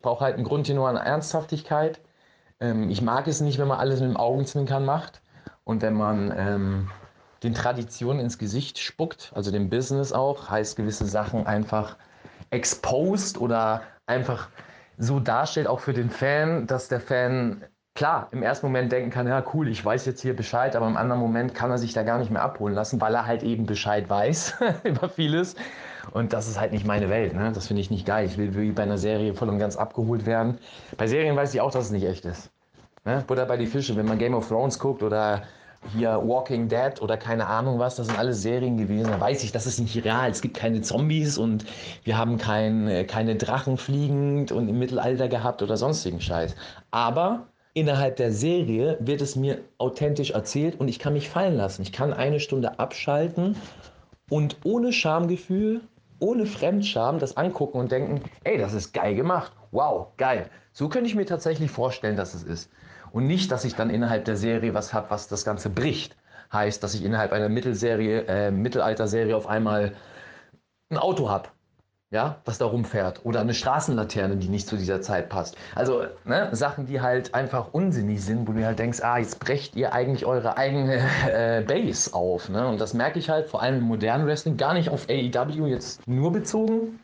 braucht 0.00 0.22
halt 0.22 0.34
einen 0.34 0.44
Grund 0.44 0.66
hier 0.66 0.74
nur 0.74 0.88
an 0.88 0.96
Ernsthaftigkeit. 0.96 2.00
Ähm, 2.60 2.90
ich 2.90 3.02
mag 3.02 3.28
es 3.28 3.40
nicht, 3.40 3.58
wenn 3.58 3.68
man 3.68 3.78
alles 3.78 4.00
mit 4.00 4.08
dem 4.08 4.16
Augenzwinkern 4.16 4.84
macht 4.84 5.22
und 5.64 5.82
wenn 5.82 5.94
man 5.94 6.32
ähm, 6.36 6.90
den 7.42 7.54
Traditionen 7.54 8.20
ins 8.20 8.38
Gesicht 8.38 8.78
spuckt, 8.78 9.32
also 9.34 9.50
dem 9.50 9.68
Business 9.68 10.12
auch, 10.12 10.48
heißt 10.50 10.76
gewisse 10.76 11.06
Sachen 11.06 11.46
einfach 11.46 11.96
exposed 12.50 13.38
oder 13.38 13.82
einfach 14.06 14.48
so 14.98 15.20
darstellt, 15.20 15.66
auch 15.66 15.80
für 15.80 15.92
den 15.92 16.10
Fan, 16.10 16.66
dass 16.66 16.88
der 16.88 17.00
Fan 17.00 17.64
klar 17.96 18.28
im 18.30 18.42
ersten 18.42 18.66
Moment 18.66 18.92
denken 18.92 19.10
kann, 19.10 19.26
ja 19.26 19.42
cool, 19.52 19.68
ich 19.68 19.84
weiß 19.84 20.06
jetzt 20.06 20.20
hier 20.20 20.36
Bescheid, 20.36 20.76
aber 20.76 20.86
im 20.86 20.96
anderen 20.96 21.20
Moment 21.20 21.54
kann 21.54 21.70
er 21.70 21.78
sich 21.78 21.92
da 21.92 22.02
gar 22.02 22.18
nicht 22.18 22.30
mehr 22.30 22.42
abholen 22.42 22.74
lassen, 22.74 23.00
weil 23.00 23.14
er 23.14 23.26
halt 23.26 23.42
eben 23.42 23.66
Bescheid 23.66 24.08
weiß 24.08 24.54
über 24.84 25.08
vieles. 25.08 25.56
Und 26.12 26.32
das 26.32 26.46
ist 26.46 26.60
halt 26.60 26.72
nicht 26.72 26.86
meine 26.86 27.10
Welt. 27.10 27.34
Ne? 27.34 27.50
Das 27.52 27.66
finde 27.66 27.82
ich 27.82 27.90
nicht 27.90 28.06
geil. 28.06 28.26
Ich 28.26 28.38
will 28.38 28.54
wie 28.54 28.70
bei 28.70 28.84
einer 28.84 28.98
Serie 28.98 29.34
voll 29.34 29.48
und 29.48 29.58
ganz 29.58 29.76
abgeholt 29.76 30.24
werden. 30.24 30.58
Bei 30.96 31.08
Serien 31.08 31.34
weiß 31.34 31.52
ich 31.52 31.60
auch, 31.60 31.72
dass 31.72 31.86
es 31.86 31.90
nicht 31.90 32.06
echt 32.06 32.24
ist. 32.24 32.50
Ne? 33.04 33.24
Butter 33.26 33.46
bei 33.46 33.56
die 33.56 33.66
Fische, 33.66 33.96
wenn 33.96 34.06
man 34.06 34.18
Game 34.18 34.34
of 34.34 34.48
Thrones 34.48 34.78
guckt 34.78 35.02
oder 35.02 35.42
hier 35.92 36.20
Walking 36.24 36.68
Dead 36.68 37.00
oder 37.00 37.16
keine 37.16 37.46
Ahnung 37.46 37.78
was, 37.78 37.96
das 37.96 38.06
sind 38.06 38.18
alles 38.18 38.42
Serien 38.42 38.76
gewesen. 38.76 39.10
Da 39.10 39.20
weiß 39.20 39.42
ich, 39.44 39.52
das 39.52 39.66
ist 39.66 39.78
nicht 39.78 40.04
real. 40.04 40.30
Es 40.30 40.40
gibt 40.40 40.56
keine 40.56 40.80
Zombies 40.82 41.38
und 41.38 41.64
wir 42.04 42.18
haben 42.18 42.38
kein, 42.38 42.88
äh, 42.88 43.04
keine 43.04 43.36
Drachen 43.36 43.76
fliegend 43.76 44.52
und 44.52 44.68
im 44.68 44.78
Mittelalter 44.78 45.28
gehabt 45.28 45.62
oder 45.62 45.76
sonstigen 45.76 46.20
Scheiß. 46.20 46.54
Aber 46.90 47.46
innerhalb 47.76 48.16
der 48.16 48.32
Serie 48.32 48.96
wird 49.00 49.20
es 49.20 49.36
mir 49.36 49.58
authentisch 49.76 50.30
erzählt 50.30 50.80
und 50.80 50.88
ich 50.88 50.98
kann 50.98 51.12
mich 51.12 51.28
fallen 51.28 51.56
lassen. 51.56 51.82
Ich 51.82 51.92
kann 51.92 52.14
eine 52.14 52.40
Stunde 52.40 52.78
abschalten 52.78 53.54
und 54.30 54.56
ohne 54.64 54.94
Schamgefühl, 54.94 55.82
ohne 56.18 56.46
Fremdscham 56.46 57.18
das 57.18 57.36
angucken 57.36 57.78
und 57.78 57.92
denken, 57.92 58.22
ey, 58.44 58.56
das 58.56 58.72
ist 58.72 58.94
geil 58.94 59.14
gemacht. 59.14 59.52
wow, 59.72 60.08
geil. 60.16 60.48
So 60.72 60.88
könnte 60.88 61.10
ich 61.10 61.14
mir 61.14 61.26
tatsächlich 61.26 61.70
vorstellen, 61.70 62.16
dass 62.16 62.32
es 62.32 62.44
ist. 62.44 62.70
Und 63.12 63.26
nicht, 63.26 63.52
dass 63.52 63.66
ich 63.66 63.74
dann 63.74 63.90
innerhalb 63.90 64.24
der 64.24 64.38
Serie 64.38 64.72
was 64.72 64.94
habe, 64.94 65.10
was 65.10 65.28
das 65.28 65.44
Ganze 65.44 65.68
bricht. 65.68 66.16
Heißt, 66.50 66.82
dass 66.82 66.94
ich 66.94 67.04
innerhalb 67.04 67.32
einer 67.32 67.50
Mittelserie, 67.50 68.24
äh, 68.26 68.50
Mittelalterserie 68.50 69.36
auf 69.36 69.46
einmal 69.46 69.92
ein 70.88 70.96
Auto 70.96 71.28
habe, 71.28 71.50
ja, 72.10 72.40
was 72.44 72.58
da 72.58 72.66
rumfährt. 72.66 73.24
Oder 73.24 73.40
eine 73.40 73.54
Straßenlaterne, 73.54 74.36
die 74.36 74.48
nicht 74.48 74.68
zu 74.68 74.76
dieser 74.76 75.02
Zeit 75.02 75.28
passt. 75.28 75.56
Also 75.74 76.04
ne, 76.24 76.48
Sachen, 76.52 76.86
die 76.86 77.00
halt 77.00 77.34
einfach 77.34 77.72
unsinnig 77.72 78.24
sind, 78.24 78.46
wo 78.46 78.52
du 78.52 78.64
halt 78.64 78.78
denkst, 78.78 79.00
ah, 79.02 79.18
jetzt 79.18 79.40
brecht 79.40 79.74
ihr 79.74 79.92
eigentlich 79.92 80.24
eure 80.24 80.56
eigene 80.56 81.00
äh, 81.30 81.62
Base 81.62 82.14
auf. 82.14 82.48
Ne? 82.48 82.68
Und 82.68 82.80
das 82.80 82.94
merke 82.94 83.18
ich 83.18 83.28
halt 83.28 83.48
vor 83.48 83.60
allem 83.60 83.78
im 83.78 83.84
modernen 83.84 84.26
Wrestling, 84.26 84.56
gar 84.56 84.74
nicht 84.74 84.88
auf 84.88 85.08
AEW 85.08 85.66
jetzt 85.66 86.06
nur 86.06 86.32
bezogen. 86.32 87.00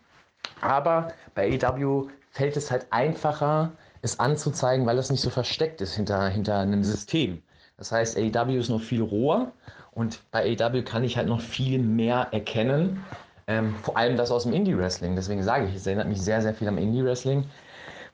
Aber 0.61 1.09
bei 1.35 1.59
AEW 1.61 2.09
fällt 2.30 2.56
es 2.56 2.71
halt 2.71 2.87
einfacher, 2.90 3.73
es 4.02 4.21
anzuzeigen, 4.21 4.87
weil 4.87 4.99
es 4.99 5.11
nicht 5.11 5.21
so 5.21 5.30
versteckt 5.30 5.80
ist 5.80 5.94
hinter, 5.94 6.28
hinter 6.28 6.59
einem 6.59 6.85
System. 6.85 7.42
Das 7.76 7.90
heißt, 7.90 8.16
AEW 8.16 8.59
ist 8.59 8.68
noch 8.68 8.80
viel 8.80 9.02
roher 9.02 9.50
und 9.90 10.21
bei 10.30 10.56
AEW 10.56 10.82
kann 10.82 11.02
ich 11.02 11.16
halt 11.16 11.26
noch 11.26 11.40
viel 11.40 11.80
mehr 11.80 12.28
erkennen, 12.30 13.04
ähm, 13.52 13.75
vor 13.82 13.97
allem 13.97 14.16
das 14.16 14.30
aus 14.30 14.44
dem 14.44 14.52
Indie-Wrestling. 14.52 15.14
Deswegen 15.14 15.42
sage 15.42 15.66
ich, 15.66 15.76
es 15.76 15.87
erinnert 15.87 16.09
mich 16.09 16.21
sehr, 16.21 16.40
sehr 16.40 16.54
viel 16.54 16.68
am 16.68 16.78
Indie-Wrestling. 16.78 17.44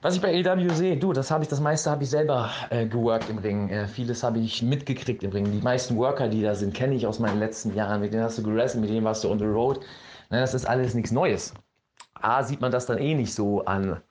Was 0.01 0.15
ich 0.15 0.21
bei 0.21 0.29
AEW 0.29 0.69
sehe, 0.73 0.97
du, 0.97 1.11
das 1.11 1.29
habe 1.29 1.43
ich, 1.43 1.49
das 1.49 1.59
meiste 1.59 1.91
habe 1.91 2.03
ich 2.03 2.09
selber 2.09 2.49
äh, 2.69 2.85
geworkt 2.85 3.29
im 3.29 3.37
Ring. 3.37 3.69
Äh, 3.69 3.87
vieles 3.87 4.23
habe 4.23 4.39
ich 4.39 4.63
mitgekriegt 4.63 5.23
im 5.23 5.31
Ring. 5.31 5.51
Die 5.51 5.61
meisten 5.61 5.97
Worker, 5.97 6.29
die 6.29 6.41
da 6.41 6.55
sind, 6.55 6.73
kenne 6.73 6.95
ich 6.95 7.05
aus 7.05 7.19
meinen 7.19 7.39
letzten 7.39 7.73
Jahren. 7.75 8.01
Mit 8.01 8.13
denen 8.13 8.23
hast 8.23 8.37
du 8.37 8.43
gerestelt, 8.43 8.81
mit 8.81 8.89
denen 8.89 9.03
warst 9.03 9.23
du 9.23 9.29
on 9.29 9.39
the 9.39 9.45
road. 9.45 9.79
Ne, 10.29 10.39
das 10.39 10.53
ist 10.53 10.65
alles 10.65 10.93
nichts 10.93 11.11
Neues. 11.11 11.53
A, 12.13 12.43
sieht 12.43 12.61
man 12.61 12.71
das 12.71 12.85
dann 12.85 12.97
eh 12.97 13.13
nicht 13.13 13.33
so 13.33 13.65
an, 13.65 14.01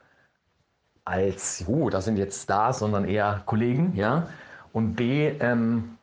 als, 1.04 1.64
oh, 1.66 1.88
das 1.90 2.04
sind 2.04 2.16
jetzt 2.18 2.42
Stars, 2.42 2.80
sondern 2.80 3.06
eher 3.06 3.42
Kollegen, 3.46 3.94
ja. 3.94 4.28
Und 4.72 4.94
B, 4.94 5.28
ähm, 5.40 5.97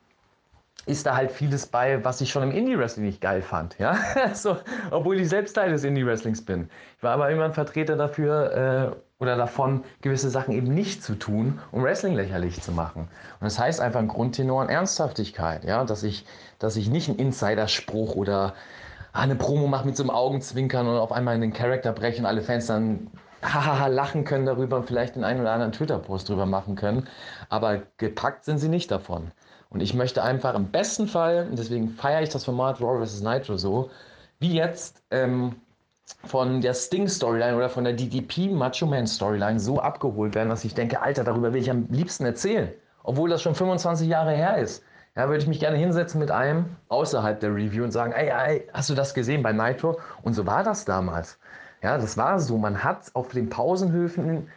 ist 0.85 1.05
da 1.05 1.15
halt 1.15 1.31
vieles 1.31 1.65
bei, 1.65 2.03
was 2.03 2.21
ich 2.21 2.29
schon 2.29 2.43
im 2.43 2.51
Indie-Wrestling 2.51 3.05
nicht 3.05 3.21
geil 3.21 3.41
fand. 3.41 3.77
Ja? 3.79 3.97
so, 4.33 4.57
obwohl 4.91 5.19
ich 5.19 5.29
selbst 5.29 5.53
Teil 5.53 5.71
des 5.71 5.83
Indie-Wrestlings 5.83 6.45
bin. 6.45 6.69
Ich 6.97 7.03
war 7.03 7.13
aber 7.13 7.29
immer 7.29 7.45
ein 7.45 7.53
Vertreter 7.53 7.95
dafür 7.95 8.93
äh, 8.93 9.21
oder 9.21 9.35
davon, 9.35 9.83
gewisse 10.01 10.29
Sachen 10.29 10.53
eben 10.53 10.73
nicht 10.73 11.03
zu 11.03 11.15
tun, 11.15 11.59
um 11.71 11.83
Wrestling 11.83 12.13
lächerlich 12.13 12.61
zu 12.61 12.71
machen. 12.71 13.01
Und 13.39 13.43
das 13.45 13.57
heißt 13.57 13.79
einfach 13.79 13.99
ein 13.99 14.07
Grundtenor 14.07 14.61
an 14.61 14.69
Ernsthaftigkeit. 14.69 15.63
Ja? 15.63 15.83
Dass, 15.85 16.03
ich, 16.03 16.25
dass 16.59 16.75
ich 16.75 16.89
nicht 16.89 17.09
einen 17.09 17.17
Insiderspruch 17.17 18.15
oder 18.15 18.53
ah, 19.13 19.21
eine 19.21 19.35
Promo 19.35 19.67
mache 19.67 19.87
mit 19.87 19.97
so 19.97 20.03
einem 20.03 20.11
Augenzwinkern 20.11 20.85
und 20.87 20.97
auf 20.97 21.11
einmal 21.11 21.33
in 21.33 21.41
den 21.41 21.53
Charakter 21.53 21.93
breche 21.93 22.19
und 22.19 22.27
alle 22.27 22.41
Fans 22.41 22.67
dann 22.67 23.09
hahaha 23.41 23.87
lachen 23.87 24.23
können 24.23 24.45
darüber 24.45 24.77
und 24.77 24.85
vielleicht 24.85 25.15
den 25.15 25.23
einen 25.23 25.41
oder 25.41 25.51
anderen 25.51 25.71
Twitter-Post 25.71 26.29
drüber 26.29 26.45
machen 26.45 26.75
können. 26.75 27.07
Aber 27.49 27.81
gepackt 27.97 28.45
sind 28.45 28.59
sie 28.59 28.69
nicht 28.69 28.91
davon. 28.91 29.31
Und 29.75 29.81
ich 29.81 29.93
möchte 29.93 30.23
einfach 30.23 30.55
im 30.55 30.71
besten 30.71 31.05
Fall, 31.05 31.47
und 31.49 31.59
deswegen 31.59 31.89
feiere 31.89 32.21
ich 32.21 32.29
das 32.29 32.45
Format 32.45 32.79
Raw 32.79 33.05
vs. 33.05 33.21
Nitro 33.21 33.57
so, 33.57 33.89
wie 34.39 34.53
jetzt 34.53 35.03
ähm, 35.11 35.57
von 36.23 36.61
der 36.61 36.73
Sting-Storyline 36.73 37.57
oder 37.57 37.67
von 37.67 37.83
der 37.83 37.91
DDP 37.91 38.47
Macho 38.47 38.85
Man-Storyline 38.85 39.59
so 39.59 39.81
abgeholt 39.81 40.33
werden, 40.33 40.47
dass 40.47 40.63
ich 40.63 40.75
denke, 40.75 41.01
Alter, 41.01 41.25
darüber 41.25 41.51
will 41.51 41.61
ich 41.61 41.69
am 41.69 41.87
liebsten 41.89 42.23
erzählen. 42.23 42.71
Obwohl 43.03 43.29
das 43.29 43.41
schon 43.41 43.53
25 43.53 44.07
Jahre 44.07 44.31
her 44.31 44.59
ist. 44.59 44.81
Ja, 45.17 45.27
würde 45.27 45.39
ich 45.39 45.47
mich 45.47 45.59
gerne 45.59 45.75
hinsetzen 45.75 46.21
mit 46.21 46.31
einem 46.31 46.77
außerhalb 46.87 47.37
der 47.41 47.53
Review 47.53 47.83
und 47.83 47.91
sagen, 47.91 48.13
ey, 48.13 48.29
ey, 48.29 48.69
hast 48.71 48.89
du 48.89 48.93
das 48.93 49.13
gesehen 49.13 49.43
bei 49.43 49.51
Nitro? 49.51 49.99
Und 50.23 50.35
so 50.35 50.45
war 50.45 50.63
das 50.63 50.85
damals. 50.85 51.37
Ja, 51.83 51.97
das 51.97 52.15
war 52.15 52.39
so. 52.39 52.57
Man 52.57 52.81
hat 52.81 53.13
auf 53.13 53.27
den 53.27 53.49
Pausenhöfen 53.49 54.47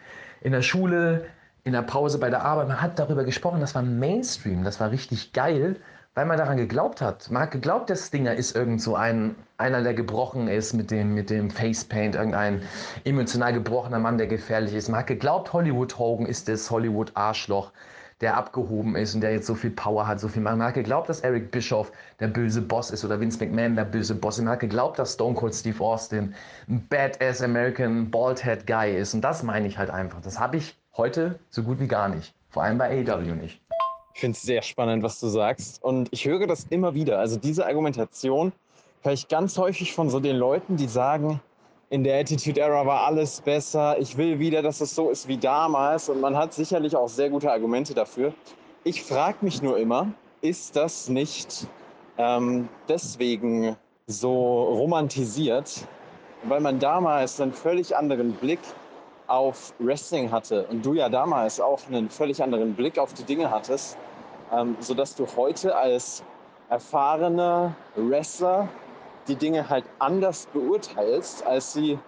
in 0.42 0.52
der 0.52 0.62
Schule 0.62 1.26
in 1.68 1.74
der 1.74 1.82
Pause 1.82 2.18
bei 2.18 2.30
der 2.30 2.42
Arbeit, 2.42 2.68
man 2.68 2.80
hat 2.80 2.98
darüber 2.98 3.24
gesprochen, 3.24 3.60
das 3.60 3.74
war 3.74 3.82
Mainstream, 3.82 4.64
das 4.64 4.80
war 4.80 4.90
richtig 4.90 5.32
geil, 5.32 5.76
weil 6.14 6.24
man 6.24 6.38
daran 6.38 6.56
geglaubt 6.56 7.00
hat. 7.00 7.30
Man 7.30 7.42
hat 7.42 7.50
geglaubt, 7.50 7.90
der 7.90 7.96
Stinger 7.96 8.34
ist 8.34 8.56
irgend 8.56 8.80
so 8.80 8.96
ein, 8.96 9.36
einer, 9.58 9.82
der 9.82 9.94
gebrochen 9.94 10.48
ist 10.48 10.72
mit 10.72 10.90
dem, 10.90 11.14
mit 11.14 11.30
dem 11.30 11.50
Facepaint, 11.50 12.16
irgendein 12.16 12.62
emotional 13.04 13.52
gebrochener 13.52 13.98
Mann, 13.98 14.18
der 14.18 14.26
gefährlich 14.26 14.74
ist. 14.74 14.88
Man 14.88 15.00
hat 15.00 15.06
geglaubt, 15.06 15.52
Hollywood 15.52 15.98
Hogan 15.98 16.26
ist 16.26 16.48
das 16.48 16.70
Hollywood 16.70 17.12
Arschloch, 17.14 17.70
der 18.22 18.36
abgehoben 18.36 18.96
ist 18.96 19.14
und 19.14 19.20
der 19.20 19.32
jetzt 19.32 19.46
so 19.46 19.54
viel 19.54 19.70
Power 19.70 20.08
hat, 20.08 20.18
so 20.18 20.26
viel 20.26 20.42
Macht. 20.42 20.56
Man 20.56 20.68
hat 20.68 20.74
geglaubt, 20.74 21.08
dass 21.08 21.20
Eric 21.20 21.50
Bischoff 21.50 21.92
der 22.18 22.28
böse 22.28 22.62
Boss 22.62 22.90
ist 22.90 23.04
oder 23.04 23.20
Vince 23.20 23.38
McMahon 23.38 23.76
der 23.76 23.84
böse 23.84 24.14
Boss. 24.14 24.38
Man 24.38 24.48
hat 24.48 24.60
geglaubt, 24.60 24.98
dass 24.98 25.12
Stone 25.12 25.34
Cold 25.34 25.54
Steve 25.54 25.84
Austin 25.84 26.34
ein 26.66 26.84
Badass 26.88 27.42
American 27.42 28.10
Baldhead 28.10 28.66
Guy 28.66 28.96
ist. 28.96 29.12
Und 29.12 29.20
das 29.20 29.42
meine 29.42 29.68
ich 29.68 29.78
halt 29.78 29.90
einfach. 29.90 30.20
Das 30.22 30.40
habe 30.40 30.56
ich 30.56 30.74
Heute 30.98 31.38
so 31.50 31.62
gut 31.62 31.78
wie 31.78 31.86
gar 31.86 32.08
nicht. 32.08 32.34
Vor 32.50 32.64
allem 32.64 32.76
bei 32.76 32.90
AEW 32.90 33.36
nicht. 33.36 33.62
Ich 34.14 34.20
finde 34.20 34.34
es 34.36 34.42
sehr 34.42 34.62
spannend, 34.62 35.04
was 35.04 35.20
du 35.20 35.28
sagst. 35.28 35.80
Und 35.84 36.08
ich 36.10 36.24
höre 36.26 36.48
das 36.48 36.66
immer 36.70 36.92
wieder. 36.92 37.20
Also 37.20 37.38
diese 37.38 37.64
Argumentation 37.64 38.50
höre 39.02 39.12
ich 39.12 39.28
ganz 39.28 39.56
häufig 39.58 39.92
von 39.92 40.10
so 40.10 40.18
den 40.18 40.34
Leuten, 40.34 40.76
die 40.76 40.88
sagen, 40.88 41.40
in 41.90 42.02
der 42.02 42.18
Attitude 42.18 42.60
Era 42.60 42.84
war 42.84 43.06
alles 43.06 43.40
besser. 43.40 43.96
Ich 44.00 44.16
will 44.16 44.40
wieder, 44.40 44.60
dass 44.60 44.80
es 44.80 44.92
so 44.92 45.10
ist 45.10 45.28
wie 45.28 45.36
damals. 45.36 46.08
Und 46.08 46.20
man 46.20 46.36
hat 46.36 46.52
sicherlich 46.52 46.96
auch 46.96 47.08
sehr 47.08 47.30
gute 47.30 47.52
Argumente 47.52 47.94
dafür. 47.94 48.34
Ich 48.82 49.00
frage 49.04 49.36
mich 49.42 49.62
nur 49.62 49.78
immer, 49.78 50.12
ist 50.40 50.74
das 50.74 51.08
nicht 51.08 51.68
ähm, 52.16 52.68
deswegen 52.88 53.76
so 54.08 54.64
romantisiert, 54.64 55.86
weil 56.42 56.60
man 56.60 56.80
damals 56.80 57.40
einen 57.40 57.52
völlig 57.52 57.96
anderen 57.96 58.32
Blick 58.32 58.58
auf 59.28 59.74
Wrestling 59.78 60.32
hatte 60.32 60.66
und 60.66 60.84
du 60.84 60.94
ja 60.94 61.08
damals 61.08 61.60
auch 61.60 61.80
einen 61.86 62.10
völlig 62.10 62.42
anderen 62.42 62.74
Blick 62.74 62.98
auf 62.98 63.12
die 63.12 63.24
Dinge 63.24 63.50
hattest, 63.50 63.96
ähm, 64.52 64.76
sodass 64.80 65.14
du 65.14 65.26
heute 65.36 65.76
als 65.76 66.24
erfahrener 66.70 67.74
Wrestler 67.94 68.68
die 69.28 69.36
Dinge 69.36 69.68
halt 69.68 69.84
anders 69.98 70.46
beurteilst, 70.52 71.46
als 71.46 71.74
sie 71.74 71.98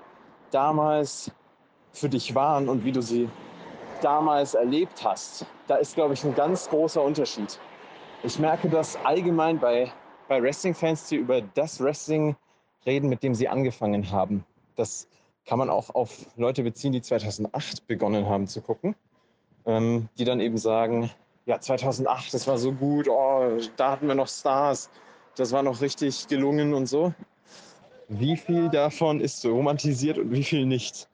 damals 0.51 1.31
für 1.93 2.09
dich 2.09 2.35
waren 2.35 2.69
und 2.69 2.85
wie 2.85 2.93
du 2.93 3.03
sie 3.03 3.29
damals 4.01 4.55
erlebt 4.55 5.05
hast. 5.05 5.45
Da 5.67 5.77
ist, 5.77 5.95
glaube 5.95 6.15
ich, 6.15 6.25
ein 6.25 6.35
ganz 6.35 6.69
großer 6.71 7.03
Unterschied. 7.03 7.59
Ich 8.23 8.39
merke 8.39 8.69
das 8.69 8.99
allgemein 9.05 9.59
bei, 9.59 9.93
bei 10.29 10.43
Wrestling-Fans, 10.43 11.09
die 11.09 11.17
über 11.17 11.43
das 11.43 11.83
Wrestling 11.83 12.37
reden, 12.87 13.09
mit 13.11 13.23
dem 13.23 13.35
sie 13.35 13.49
angefangen 13.49 14.11
haben. 14.11 14.45
Das 14.77 15.07
kann 15.47 15.59
man 15.59 15.71
auch 15.71 15.95
auf 15.95 16.27
Leute 16.37 16.63
beziehen, 16.63 16.93
die 16.93 17.03
2008 17.03 17.87
begonnen 17.87 18.27
haben 18.27 18.47
zu 18.47 18.61
gucken, 18.61 18.95
ähm, 19.67 20.09
die 20.19 20.25
dann 20.25 20.41
eben 20.41 20.59
sagen, 20.59 21.11
ja, 21.47 21.61
2008, 21.61 22.33
das 22.35 22.47
war 22.47 22.59
so 22.59 22.73
gut, 22.73 23.09
oh, 23.09 23.59
da 23.77 23.93
hatten 23.93 24.07
wir 24.07 24.15
noch 24.15 24.29
Stars, 24.29 24.91
das 25.37 25.53
war 25.53 25.63
noch 25.63 25.81
richtig 25.81 26.29
gelungen 26.29 26.75
und 26.75 26.87
so. 26.87 27.13
Wie 28.09 28.37
viel 28.37 28.69
davon 28.69 29.21
ist 29.21 29.41
so 29.41 29.55
romantisiert 29.55 30.19
und 30.19 30.33
wie 30.33 30.43
viel 30.43 30.67
nicht? 30.67 31.09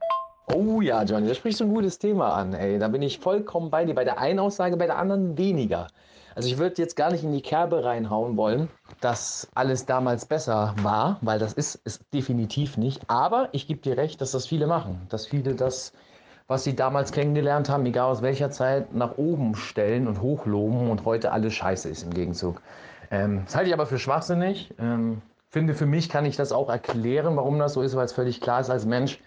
Oh 0.52 0.80
ja, 0.80 1.02
Johnny, 1.02 1.28
da 1.28 1.35
sprichst 1.35 1.61
du 1.61 1.64
ein 1.64 1.75
gutes 1.75 1.99
Thema 1.99 2.33
an. 2.35 2.54
Ey, 2.54 2.78
da 2.78 2.88
bin 2.88 3.02
ich 3.02 3.18
vollkommen 3.18 3.68
bei 3.68 3.85
dir. 3.85 3.95
Bei 3.95 4.04
der 4.04 4.18
einen 4.18 4.38
Aussage, 4.38 4.76
bei 4.76 4.87
der 4.87 4.97
anderen 4.97 5.37
weniger. 5.37 5.88
Also 6.36 6.50
ich 6.50 6.58
würde 6.58 6.82
jetzt 6.82 6.96
gar 6.96 7.10
nicht 7.10 7.24
in 7.24 7.32
die 7.32 7.40
Kerbe 7.40 7.82
reinhauen 7.82 8.36
wollen, 8.36 8.68
dass 9.00 9.48
alles 9.54 9.86
damals 9.86 10.26
besser 10.26 10.74
war, 10.82 11.16
weil 11.22 11.38
das 11.38 11.54
ist 11.54 11.80
es 11.84 11.98
definitiv 12.10 12.76
nicht. 12.76 13.08
Aber 13.08 13.48
ich 13.52 13.66
gebe 13.66 13.80
dir 13.80 13.96
recht, 13.96 14.20
dass 14.20 14.32
das 14.32 14.46
viele 14.46 14.66
machen. 14.66 15.00
Dass 15.08 15.26
viele 15.26 15.54
das, 15.54 15.94
was 16.46 16.62
sie 16.62 16.76
damals 16.76 17.12
kennengelernt 17.12 17.70
haben, 17.70 17.86
egal 17.86 18.10
aus 18.10 18.20
welcher 18.20 18.50
Zeit, 18.50 18.94
nach 18.94 19.16
oben 19.16 19.54
stellen 19.54 20.06
und 20.06 20.20
hochloben 20.20 20.90
und 20.90 21.06
heute 21.06 21.32
alles 21.32 21.54
scheiße 21.54 21.88
ist 21.88 22.02
im 22.02 22.12
Gegenzug. 22.12 22.60
Ähm, 23.10 23.44
das 23.46 23.56
halte 23.56 23.68
ich 23.68 23.74
aber 23.74 23.86
für 23.86 23.98
schwachsinnig. 23.98 24.74
Ähm, 24.78 25.22
finde, 25.48 25.72
für 25.72 25.86
mich 25.86 26.10
kann 26.10 26.26
ich 26.26 26.36
das 26.36 26.52
auch 26.52 26.68
erklären, 26.68 27.34
warum 27.36 27.58
das 27.58 27.72
so 27.72 27.80
ist, 27.80 27.96
weil 27.96 28.04
es 28.04 28.12
völlig 28.12 28.42
klar 28.42 28.60
ist 28.60 28.68
als 28.68 28.84
Mensch, 28.84 29.22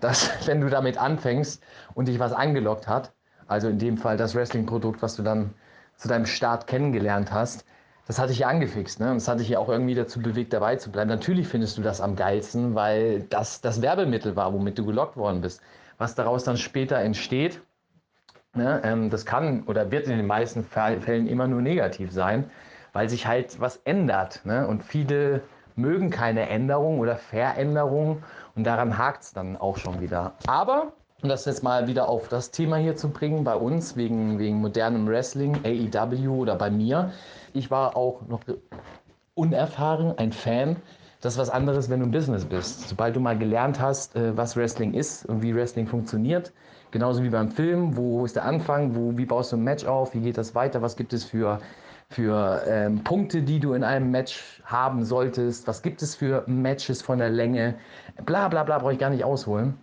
dass 0.00 0.30
wenn 0.46 0.62
du 0.62 0.70
damit 0.70 0.96
anfängst 0.96 1.62
und 1.92 2.08
dich 2.08 2.18
was 2.18 2.32
angelockt 2.32 2.88
hat, 2.88 3.12
also 3.48 3.68
in 3.68 3.78
dem 3.78 3.98
Fall 3.98 4.16
das 4.16 4.34
Wrestling-Produkt, 4.34 5.02
was 5.02 5.14
du 5.16 5.22
dann 5.22 5.52
zu 5.96 6.08
deinem 6.08 6.26
Start 6.26 6.66
kennengelernt 6.66 7.32
hast, 7.32 7.64
das 8.06 8.18
hatte 8.18 8.32
ich 8.32 8.40
ja 8.40 8.48
angefixt. 8.48 9.00
Ne? 9.00 9.10
Und 9.10 9.16
das 9.16 9.28
hatte 9.28 9.42
ich 9.42 9.48
ja 9.48 9.58
auch 9.58 9.68
irgendwie 9.68 9.94
dazu 9.94 10.20
bewegt, 10.20 10.52
dabei 10.52 10.76
zu 10.76 10.90
bleiben. 10.90 11.08
Natürlich 11.08 11.48
findest 11.48 11.78
du 11.78 11.82
das 11.82 12.00
am 12.00 12.16
geilsten, 12.16 12.74
weil 12.74 13.22
das 13.22 13.60
das 13.60 13.80
Werbemittel 13.80 14.36
war, 14.36 14.52
womit 14.52 14.78
du 14.78 14.84
gelockt 14.84 15.16
worden 15.16 15.40
bist. 15.40 15.62
Was 15.96 16.14
daraus 16.14 16.44
dann 16.44 16.56
später 16.56 16.98
entsteht, 16.98 17.62
ne, 18.52 18.80
ähm, 18.84 19.10
das 19.10 19.24
kann 19.24 19.62
oder 19.64 19.90
wird 19.90 20.06
in 20.06 20.16
den 20.16 20.26
meisten 20.26 20.64
Fällen 20.64 21.26
immer 21.26 21.46
nur 21.46 21.62
negativ 21.62 22.12
sein, 22.12 22.50
weil 22.92 23.08
sich 23.08 23.26
halt 23.26 23.60
was 23.60 23.78
ändert. 23.84 24.44
Ne? 24.44 24.66
Und 24.66 24.84
viele 24.84 25.42
mögen 25.76 26.10
keine 26.10 26.48
Änderung 26.48 26.98
oder 26.98 27.16
Veränderung 27.16 28.22
und 28.54 28.64
daran 28.64 28.98
hakt 28.98 29.22
es 29.22 29.32
dann 29.32 29.56
auch 29.56 29.78
schon 29.78 30.00
wieder. 30.00 30.34
Aber 30.46 30.92
um 31.22 31.28
das 31.28 31.44
jetzt 31.44 31.62
mal 31.62 31.86
wieder 31.86 32.08
auf 32.08 32.28
das 32.28 32.50
Thema 32.50 32.76
hier 32.76 32.96
zu 32.96 33.08
bringen, 33.08 33.44
bei 33.44 33.56
uns 33.56 33.96
wegen, 33.96 34.38
wegen 34.38 34.60
modernem 34.60 35.06
Wrestling, 35.06 35.58
AEW 35.64 36.42
oder 36.42 36.56
bei 36.56 36.70
mir. 36.70 37.12
Ich 37.52 37.70
war 37.70 37.96
auch 37.96 38.22
noch 38.28 38.40
unerfahren, 39.34 40.18
ein 40.18 40.32
Fan. 40.32 40.76
Das 41.20 41.34
ist 41.34 41.38
was 41.38 41.50
anderes, 41.50 41.88
wenn 41.88 42.00
du 42.00 42.06
im 42.06 42.12
Business 42.12 42.44
bist. 42.44 42.88
Sobald 42.88 43.16
du 43.16 43.20
mal 43.20 43.38
gelernt 43.38 43.80
hast, 43.80 44.14
äh, 44.14 44.36
was 44.36 44.56
Wrestling 44.56 44.92
ist 44.92 45.24
und 45.26 45.42
wie 45.42 45.54
Wrestling 45.54 45.86
funktioniert, 45.86 46.52
Genauso 46.94 47.24
wie 47.24 47.28
beim 47.28 47.50
Film, 47.50 47.96
wo 47.96 48.24
ist 48.24 48.36
der 48.36 48.44
Anfang, 48.44 48.94
wo, 48.94 49.18
wie 49.18 49.26
baust 49.26 49.50
du 49.50 49.56
ein 49.56 49.64
Match 49.64 49.84
auf, 49.84 50.14
wie 50.14 50.20
geht 50.20 50.38
das 50.38 50.54
weiter, 50.54 50.80
was 50.80 50.94
gibt 50.94 51.12
es 51.12 51.24
für, 51.24 51.58
für 52.08 52.62
ähm, 52.68 53.02
Punkte, 53.02 53.42
die 53.42 53.58
du 53.58 53.72
in 53.72 53.82
einem 53.82 54.12
Match 54.12 54.62
haben 54.64 55.04
solltest, 55.04 55.66
was 55.66 55.82
gibt 55.82 56.02
es 56.02 56.14
für 56.14 56.44
Matches 56.46 57.02
von 57.02 57.18
der 57.18 57.30
Länge, 57.30 57.74
bla 58.24 58.46
bla 58.46 58.62
bla, 58.62 58.78
brauche 58.78 58.92
ich 58.92 59.00
gar 59.00 59.10
nicht 59.10 59.24
ausholen 59.24 59.76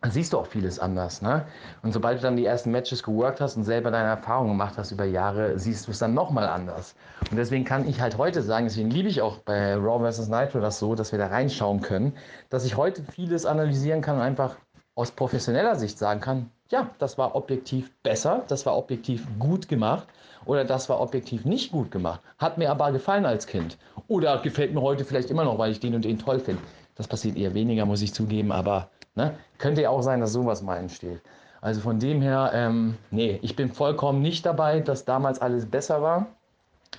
dann 0.00 0.12
siehst 0.12 0.32
du 0.32 0.38
auch 0.38 0.46
vieles 0.46 0.78
anders. 0.78 1.22
Ne? 1.22 1.44
Und 1.82 1.92
sobald 1.92 2.18
du 2.18 2.22
dann 2.22 2.36
die 2.36 2.46
ersten 2.46 2.70
Matches 2.70 3.02
geworkt 3.02 3.40
hast 3.40 3.56
und 3.56 3.64
selber 3.64 3.90
deine 3.90 4.08
Erfahrungen 4.08 4.50
gemacht 4.50 4.74
hast 4.76 4.92
über 4.92 5.04
Jahre, 5.04 5.58
siehst 5.58 5.86
du 5.86 5.90
es 5.90 5.98
dann 5.98 6.14
nochmal 6.14 6.48
anders. 6.48 6.94
Und 7.30 7.36
deswegen 7.36 7.64
kann 7.64 7.88
ich 7.88 8.00
halt 8.00 8.16
heute 8.16 8.42
sagen, 8.42 8.66
deswegen 8.66 8.90
liebe 8.90 9.08
ich 9.08 9.20
auch 9.20 9.38
bei 9.38 9.74
Raw 9.74 10.08
vs. 10.08 10.28
Nitro 10.28 10.60
das 10.60 10.78
so, 10.78 10.94
dass 10.94 11.10
wir 11.10 11.18
da 11.18 11.26
reinschauen 11.26 11.80
können, 11.80 12.14
dass 12.48 12.64
ich 12.64 12.76
heute 12.76 13.02
vieles 13.02 13.44
analysieren 13.44 14.00
kann 14.00 14.16
und 14.16 14.22
einfach 14.22 14.56
aus 14.94 15.10
professioneller 15.10 15.76
Sicht 15.76 15.98
sagen 15.98 16.20
kann, 16.20 16.50
ja, 16.70 16.90
das 16.98 17.18
war 17.18 17.34
objektiv 17.34 17.90
besser, 18.02 18.44
das 18.48 18.66
war 18.66 18.76
objektiv 18.76 19.26
gut 19.38 19.68
gemacht 19.68 20.06
oder 20.44 20.64
das 20.64 20.88
war 20.88 21.00
objektiv 21.00 21.44
nicht 21.44 21.72
gut 21.72 21.90
gemacht. 21.90 22.20
Hat 22.36 22.58
mir 22.58 22.70
aber 22.70 22.92
gefallen 22.92 23.26
als 23.26 23.46
Kind. 23.46 23.78
Oder 24.06 24.38
gefällt 24.42 24.74
mir 24.74 24.82
heute 24.82 25.04
vielleicht 25.04 25.30
immer 25.30 25.44
noch, 25.44 25.58
weil 25.58 25.72
ich 25.72 25.80
den 25.80 25.94
und 25.94 26.04
den 26.04 26.18
toll 26.18 26.40
finde. 26.40 26.62
Das 26.94 27.06
passiert 27.06 27.36
eher 27.36 27.54
weniger, 27.54 27.86
muss 27.86 28.02
ich 28.02 28.12
zugeben, 28.12 28.50
aber 28.52 28.90
Ne? 29.14 29.36
Könnte 29.58 29.82
ja 29.82 29.90
auch 29.90 30.02
sein, 30.02 30.20
dass 30.20 30.32
sowas 30.32 30.62
mal 30.62 30.76
entsteht. 30.76 31.20
Also 31.60 31.80
von 31.80 31.98
dem 31.98 32.22
her, 32.22 32.52
ähm, 32.54 32.96
nee, 33.10 33.38
ich 33.42 33.56
bin 33.56 33.72
vollkommen 33.72 34.22
nicht 34.22 34.46
dabei, 34.46 34.80
dass 34.80 35.04
damals 35.04 35.40
alles 35.40 35.66
besser 35.66 36.02
war. 36.02 36.26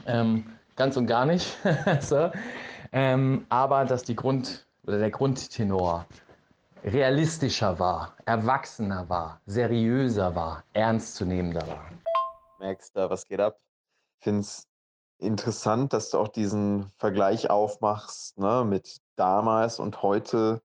Ähm, 0.06 0.46
ganz 0.76 0.98
und 0.98 1.08
gar 1.08 1.26
nicht. 1.26 1.58
so. 2.02 2.32
ähm, 2.92 3.46
aber 3.50 3.86
dass 3.86 4.04
die 4.04 4.16
Grund 4.16 4.66
oder 4.86 5.00
der 5.00 5.12
Grundtenor 5.12 6.06
realistischer 6.84 7.80
war, 7.80 8.14
erwachsener 8.26 9.08
war, 9.10 9.42
seriöser 9.46 10.36
war, 10.36 10.64
ernstzunehmender 10.74 11.68
war. 11.68 11.86
Merkst 12.60 12.96
du, 12.96 13.10
was 13.10 13.28
geht 13.28 13.40
ab? 13.40 13.60
Finde 14.20 14.42
es 14.42 14.68
interessant, 15.20 15.94
dass 15.94 16.10
du 16.10 16.18
auch 16.18 16.30
diesen 16.30 16.90
Vergleich 16.98 17.50
aufmachst 17.50 18.38
ne, 18.38 18.66
mit 18.66 19.00
damals 19.16 19.80
und 19.80 20.02
heute 20.02 20.62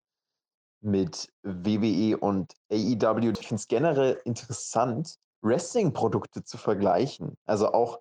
mit 0.84 1.28
WWE 1.42 2.16
und 2.18 2.54
AEW. 2.70 3.32
Ich 3.38 3.48
finde 3.48 3.60
es 3.60 3.68
generell 3.68 4.20
interessant, 4.24 5.18
Wrestling-Produkte 5.42 6.44
zu 6.44 6.58
vergleichen. 6.58 7.36
Also 7.46 7.72
auch 7.72 8.00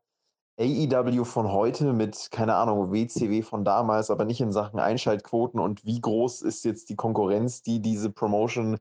AEW 0.59 1.23
von 1.25 1.51
heute 1.51 1.93
mit, 1.93 2.29
keine 2.31 2.55
Ahnung, 2.55 2.91
WCW 2.91 3.41
von 3.41 3.65
damals, 3.65 4.11
aber 4.11 4.25
nicht 4.25 4.39
in 4.39 4.51
Sachen 4.51 4.79
Einschaltquoten 4.79 5.59
und 5.59 5.83
wie 5.83 5.99
groß 5.99 6.43
ist 6.43 6.63
jetzt 6.63 6.89
die 6.89 6.95
Konkurrenz, 6.95 7.63
die 7.63 7.79
diese 7.79 8.11
Promotion 8.11 8.77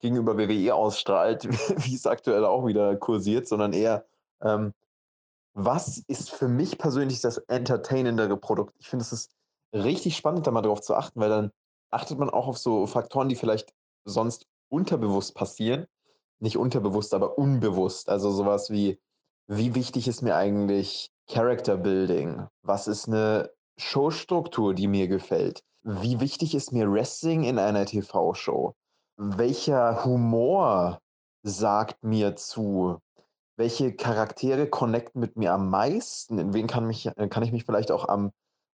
gegenüber 0.00 0.36
WWE 0.36 0.74
ausstrahlt, 0.74 1.44
wie 1.84 1.94
es 1.94 2.06
aktuell 2.06 2.44
auch 2.44 2.66
wieder 2.66 2.94
kursiert, 2.96 3.48
sondern 3.48 3.72
eher, 3.72 4.04
ähm, 4.42 4.74
was 5.54 5.98
ist 6.08 6.30
für 6.30 6.48
mich 6.48 6.76
persönlich 6.76 7.20
das 7.22 7.38
entertainendere 7.38 8.36
Produkt? 8.36 8.74
Ich 8.78 8.88
finde, 8.88 9.04
es 9.04 9.12
ist 9.12 9.30
richtig 9.72 10.16
spannend, 10.16 10.46
da 10.46 10.50
mal 10.50 10.62
drauf 10.62 10.82
zu 10.82 10.94
achten, 10.94 11.20
weil 11.20 11.30
dann 11.30 11.50
achtet 11.90 12.18
man 12.18 12.30
auch 12.30 12.48
auf 12.48 12.58
so 12.58 12.86
Faktoren, 12.86 13.28
die 13.28 13.36
vielleicht 13.36 13.72
sonst 14.04 14.46
unterbewusst 14.68 15.34
passieren. 15.34 15.86
Nicht 16.40 16.56
unterbewusst, 16.56 17.14
aber 17.14 17.38
unbewusst. 17.38 18.08
Also 18.08 18.30
sowas 18.30 18.70
wie, 18.70 18.98
wie 19.46 19.74
wichtig 19.74 20.08
ist 20.08 20.22
mir 20.22 20.36
eigentlich 20.36 21.10
Character 21.28 21.76
Building? 21.76 22.46
Was 22.62 22.88
ist 22.88 23.08
eine 23.08 23.50
Showstruktur, 23.78 24.74
die 24.74 24.88
mir 24.88 25.08
gefällt? 25.08 25.62
Wie 25.82 26.20
wichtig 26.20 26.54
ist 26.54 26.72
mir 26.72 26.90
Wrestling 26.90 27.44
in 27.44 27.58
einer 27.58 27.86
TV-Show? 27.86 28.74
Welcher 29.16 30.04
Humor 30.04 31.00
sagt 31.42 32.02
mir 32.02 32.36
zu? 32.36 32.98
Welche 33.56 33.94
Charaktere 33.94 34.68
connecten 34.68 35.20
mit 35.20 35.36
mir 35.36 35.52
am 35.52 35.70
meisten? 35.70 36.38
In 36.38 36.52
wen 36.52 36.66
kann, 36.66 36.86
mich, 36.86 37.10
kann 37.30 37.42
ich 37.42 37.52
mich 37.52 37.64
vielleicht 37.64 37.92
auch 37.92 38.08
am, 38.08 38.32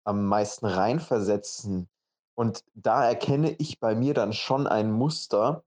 am 0.04 0.26
meisten 0.26 0.66
reinversetzen? 0.66 1.88
Und 2.36 2.64
da 2.74 3.08
erkenne 3.08 3.52
ich 3.52 3.80
bei 3.80 3.96
mir 3.96 4.14
dann 4.14 4.34
schon 4.34 4.68
ein 4.68 4.92
Muster, 4.92 5.64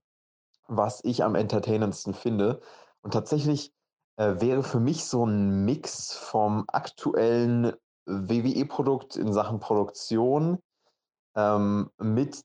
was 0.67 1.03
ich 1.03 1.23
am 1.23 1.35
entertainendsten 1.35 2.13
finde. 2.13 2.61
Und 3.01 3.11
tatsächlich 3.11 3.73
äh, 4.17 4.35
wäre 4.39 4.63
für 4.63 4.79
mich 4.79 5.05
so 5.05 5.25
ein 5.25 5.65
Mix 5.65 6.13
vom 6.13 6.65
aktuellen 6.67 7.73
WWE-Produkt 8.05 9.15
in 9.15 9.33
Sachen 9.33 9.59
Produktion 9.59 10.59
ähm, 11.35 11.89
mit 11.97 12.43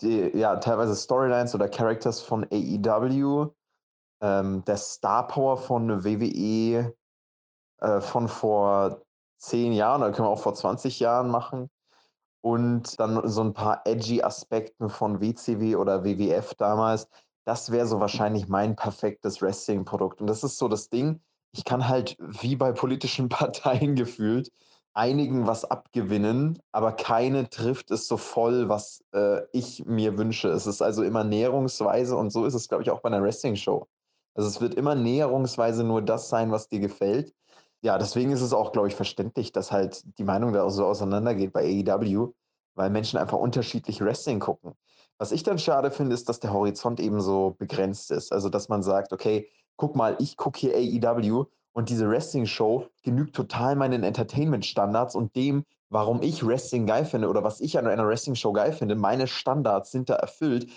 die, 0.00 0.36
ja, 0.36 0.56
teilweise 0.56 0.94
Storylines 0.94 1.54
oder 1.54 1.68
Characters 1.68 2.20
von 2.20 2.44
AEW, 2.50 3.52
ähm, 4.20 4.64
der 4.64 4.76
Star 4.76 5.26
Power 5.26 5.56
von 5.56 6.04
WWE 6.04 6.94
äh, 7.78 8.00
von 8.00 8.28
vor 8.28 9.02
zehn 9.38 9.72
Jahren, 9.72 10.02
oder 10.02 10.12
können 10.12 10.28
wir 10.28 10.32
auch 10.32 10.42
vor 10.42 10.54
20 10.54 11.00
Jahren 11.00 11.28
machen 11.28 11.70
und 12.42 13.00
dann 13.00 13.26
so 13.28 13.42
ein 13.42 13.54
paar 13.54 13.82
edgy 13.86 14.22
Aspekten 14.22 14.90
von 14.90 15.20
WCW 15.20 15.76
oder 15.76 16.04
WWF 16.04 16.54
damals. 16.54 17.08
Das 17.44 17.72
wäre 17.72 17.86
so 17.86 18.00
wahrscheinlich 18.00 18.48
mein 18.48 18.76
perfektes 18.76 19.40
Wrestling-Produkt. 19.40 20.20
Und 20.20 20.26
das 20.26 20.44
ist 20.44 20.58
so 20.58 20.68
das 20.68 20.90
Ding. 20.90 21.20
Ich 21.52 21.64
kann 21.64 21.88
halt 21.88 22.16
wie 22.18 22.56
bei 22.56 22.72
politischen 22.72 23.28
Parteien 23.30 23.94
gefühlt 23.94 24.50
einigen 24.94 25.46
was 25.46 25.64
abgewinnen, 25.64 26.58
aber 26.72 26.92
keine 26.92 27.48
trifft 27.48 27.90
es 27.90 28.06
so 28.06 28.16
voll, 28.16 28.68
was 28.68 29.02
äh, 29.14 29.40
ich 29.52 29.84
mir 29.86 30.18
wünsche. 30.18 30.48
Es 30.48 30.66
ist 30.66 30.82
also 30.82 31.02
immer 31.02 31.24
näherungsweise 31.24 32.16
und 32.16 32.30
so 32.30 32.44
ist 32.44 32.54
es, 32.54 32.68
glaube 32.68 32.82
ich, 32.82 32.90
auch 32.90 33.00
bei 33.00 33.08
einer 33.08 33.22
Wrestling-Show. 33.22 33.86
Also 34.34 34.48
es 34.48 34.60
wird 34.60 34.74
immer 34.74 34.94
näherungsweise 34.94 35.84
nur 35.84 36.02
das 36.02 36.28
sein, 36.28 36.50
was 36.50 36.68
dir 36.68 36.80
gefällt. 36.80 37.32
Ja, 37.82 37.98
deswegen 37.98 38.30
ist 38.30 38.42
es 38.42 38.52
auch, 38.52 38.70
glaube 38.72 38.88
ich, 38.88 38.94
verständlich, 38.94 39.50
dass 39.50 39.72
halt 39.72 40.04
die 40.18 40.24
Meinung 40.24 40.52
da 40.52 40.68
so 40.70 40.86
auseinandergeht 40.86 41.52
bei 41.52 41.64
AEW, 41.64 42.32
weil 42.74 42.90
Menschen 42.90 43.18
einfach 43.18 43.38
unterschiedlich 43.38 44.00
Wrestling 44.00 44.38
gucken. 44.38 44.74
Was 45.18 45.32
ich 45.32 45.42
dann 45.42 45.58
schade 45.58 45.90
finde, 45.90 46.14
ist, 46.14 46.28
dass 46.28 46.40
der 46.40 46.52
Horizont 46.52 47.00
eben 47.00 47.20
so 47.20 47.56
begrenzt 47.58 48.12
ist. 48.12 48.32
Also, 48.32 48.48
dass 48.48 48.68
man 48.68 48.82
sagt, 48.82 49.12
okay, 49.12 49.48
guck 49.76 49.96
mal, 49.96 50.16
ich 50.20 50.36
gucke 50.36 50.60
hier 50.60 50.74
AEW 50.76 51.46
und 51.72 51.88
diese 51.88 52.08
Wrestling-Show 52.08 52.86
genügt 53.02 53.34
total 53.34 53.74
meinen 53.74 54.04
Entertainment-Standards 54.04 55.16
und 55.16 55.34
dem, 55.34 55.64
warum 55.88 56.22
ich 56.22 56.46
Wrestling 56.46 56.86
geil 56.86 57.04
finde 57.04 57.28
oder 57.28 57.42
was 57.42 57.60
ich 57.60 57.78
an 57.78 57.88
einer 57.88 58.06
Wrestling-Show 58.06 58.52
geil 58.52 58.72
finde. 58.72 58.94
Meine 58.94 59.26
Standards 59.26 59.90
sind 59.90 60.08
da 60.08 60.14
erfüllt. 60.14 60.70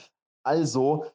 Also 0.44 1.06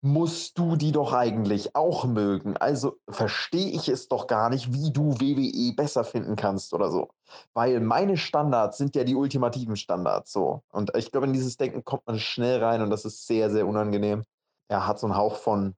musst 0.00 0.58
du 0.58 0.76
die 0.76 0.92
doch 0.92 1.12
eigentlich 1.12 1.74
auch 1.74 2.04
mögen. 2.04 2.56
Also 2.56 2.98
verstehe 3.08 3.70
ich 3.70 3.88
es 3.88 4.08
doch 4.08 4.26
gar 4.28 4.48
nicht, 4.48 4.72
wie 4.72 4.92
du 4.92 5.20
WWE 5.20 5.74
besser 5.74 6.04
finden 6.04 6.36
kannst 6.36 6.72
oder 6.72 6.90
so. 6.90 7.08
Weil 7.52 7.80
meine 7.80 8.16
Standards 8.16 8.78
sind 8.78 8.94
ja 8.94 9.04
die 9.04 9.16
ultimativen 9.16 9.76
Standards 9.76 10.32
so. 10.32 10.62
Und 10.70 10.96
ich 10.96 11.10
glaube, 11.10 11.26
in 11.26 11.32
dieses 11.32 11.56
Denken 11.56 11.84
kommt 11.84 12.06
man 12.06 12.18
schnell 12.18 12.62
rein 12.62 12.82
und 12.82 12.90
das 12.90 13.04
ist 13.04 13.26
sehr, 13.26 13.50
sehr 13.50 13.66
unangenehm. 13.66 14.24
Er 14.68 14.86
hat 14.86 15.00
so 15.00 15.06
einen 15.06 15.16
Hauch 15.16 15.36
von 15.36 15.74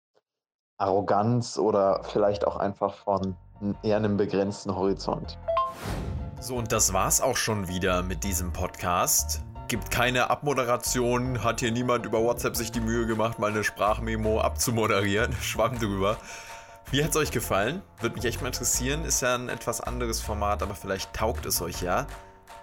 Arroganz 0.76 1.58
oder 1.58 2.02
vielleicht 2.04 2.46
auch 2.46 2.56
einfach 2.56 2.94
von 2.94 3.36
eher 3.82 3.96
einem 3.96 4.16
begrenzten 4.16 4.74
Horizont. 4.74 5.38
So, 6.40 6.56
und 6.56 6.72
das 6.72 6.92
war's 6.92 7.20
auch 7.20 7.36
schon 7.36 7.68
wieder 7.68 8.02
mit 8.02 8.24
diesem 8.24 8.52
Podcast 8.52 9.42
gibt 9.70 9.92
keine 9.92 10.30
Abmoderation, 10.30 11.44
hat 11.44 11.60
hier 11.60 11.70
niemand 11.70 12.04
über 12.04 12.20
WhatsApp 12.20 12.56
sich 12.56 12.72
die 12.72 12.80
Mühe 12.80 13.06
gemacht, 13.06 13.38
mal 13.38 13.52
eine 13.52 13.62
Sprachmemo 13.62 14.40
abzumoderieren. 14.40 15.32
Schwamm 15.40 15.78
drüber. 15.78 16.16
Wie 16.90 17.04
hat 17.04 17.10
es 17.10 17.16
euch 17.16 17.30
gefallen? 17.30 17.80
Würde 18.00 18.16
mich 18.16 18.24
echt 18.24 18.40
mal 18.40 18.48
interessieren. 18.48 19.04
Ist 19.04 19.22
ja 19.22 19.36
ein 19.36 19.48
etwas 19.48 19.80
anderes 19.80 20.20
Format, 20.20 20.64
aber 20.64 20.74
vielleicht 20.74 21.14
taugt 21.14 21.46
es 21.46 21.62
euch 21.62 21.82
ja. 21.82 22.08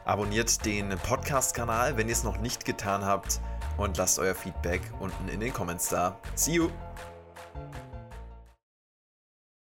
Abonniert 0.04 0.66
den 0.66 0.90
Podcast-Kanal, 0.90 1.96
wenn 1.96 2.10
ihr 2.10 2.14
es 2.14 2.26
noch 2.26 2.40
nicht 2.40 2.66
getan 2.66 3.06
habt. 3.06 3.40
Und 3.78 3.96
lasst 3.96 4.20
euer 4.20 4.36
Feedback 4.36 4.82
unten 5.00 5.30
in 5.30 5.40
den 5.40 5.54
Comments 5.54 5.88
da. 5.88 6.20
See 6.36 6.56
you! 6.56 6.70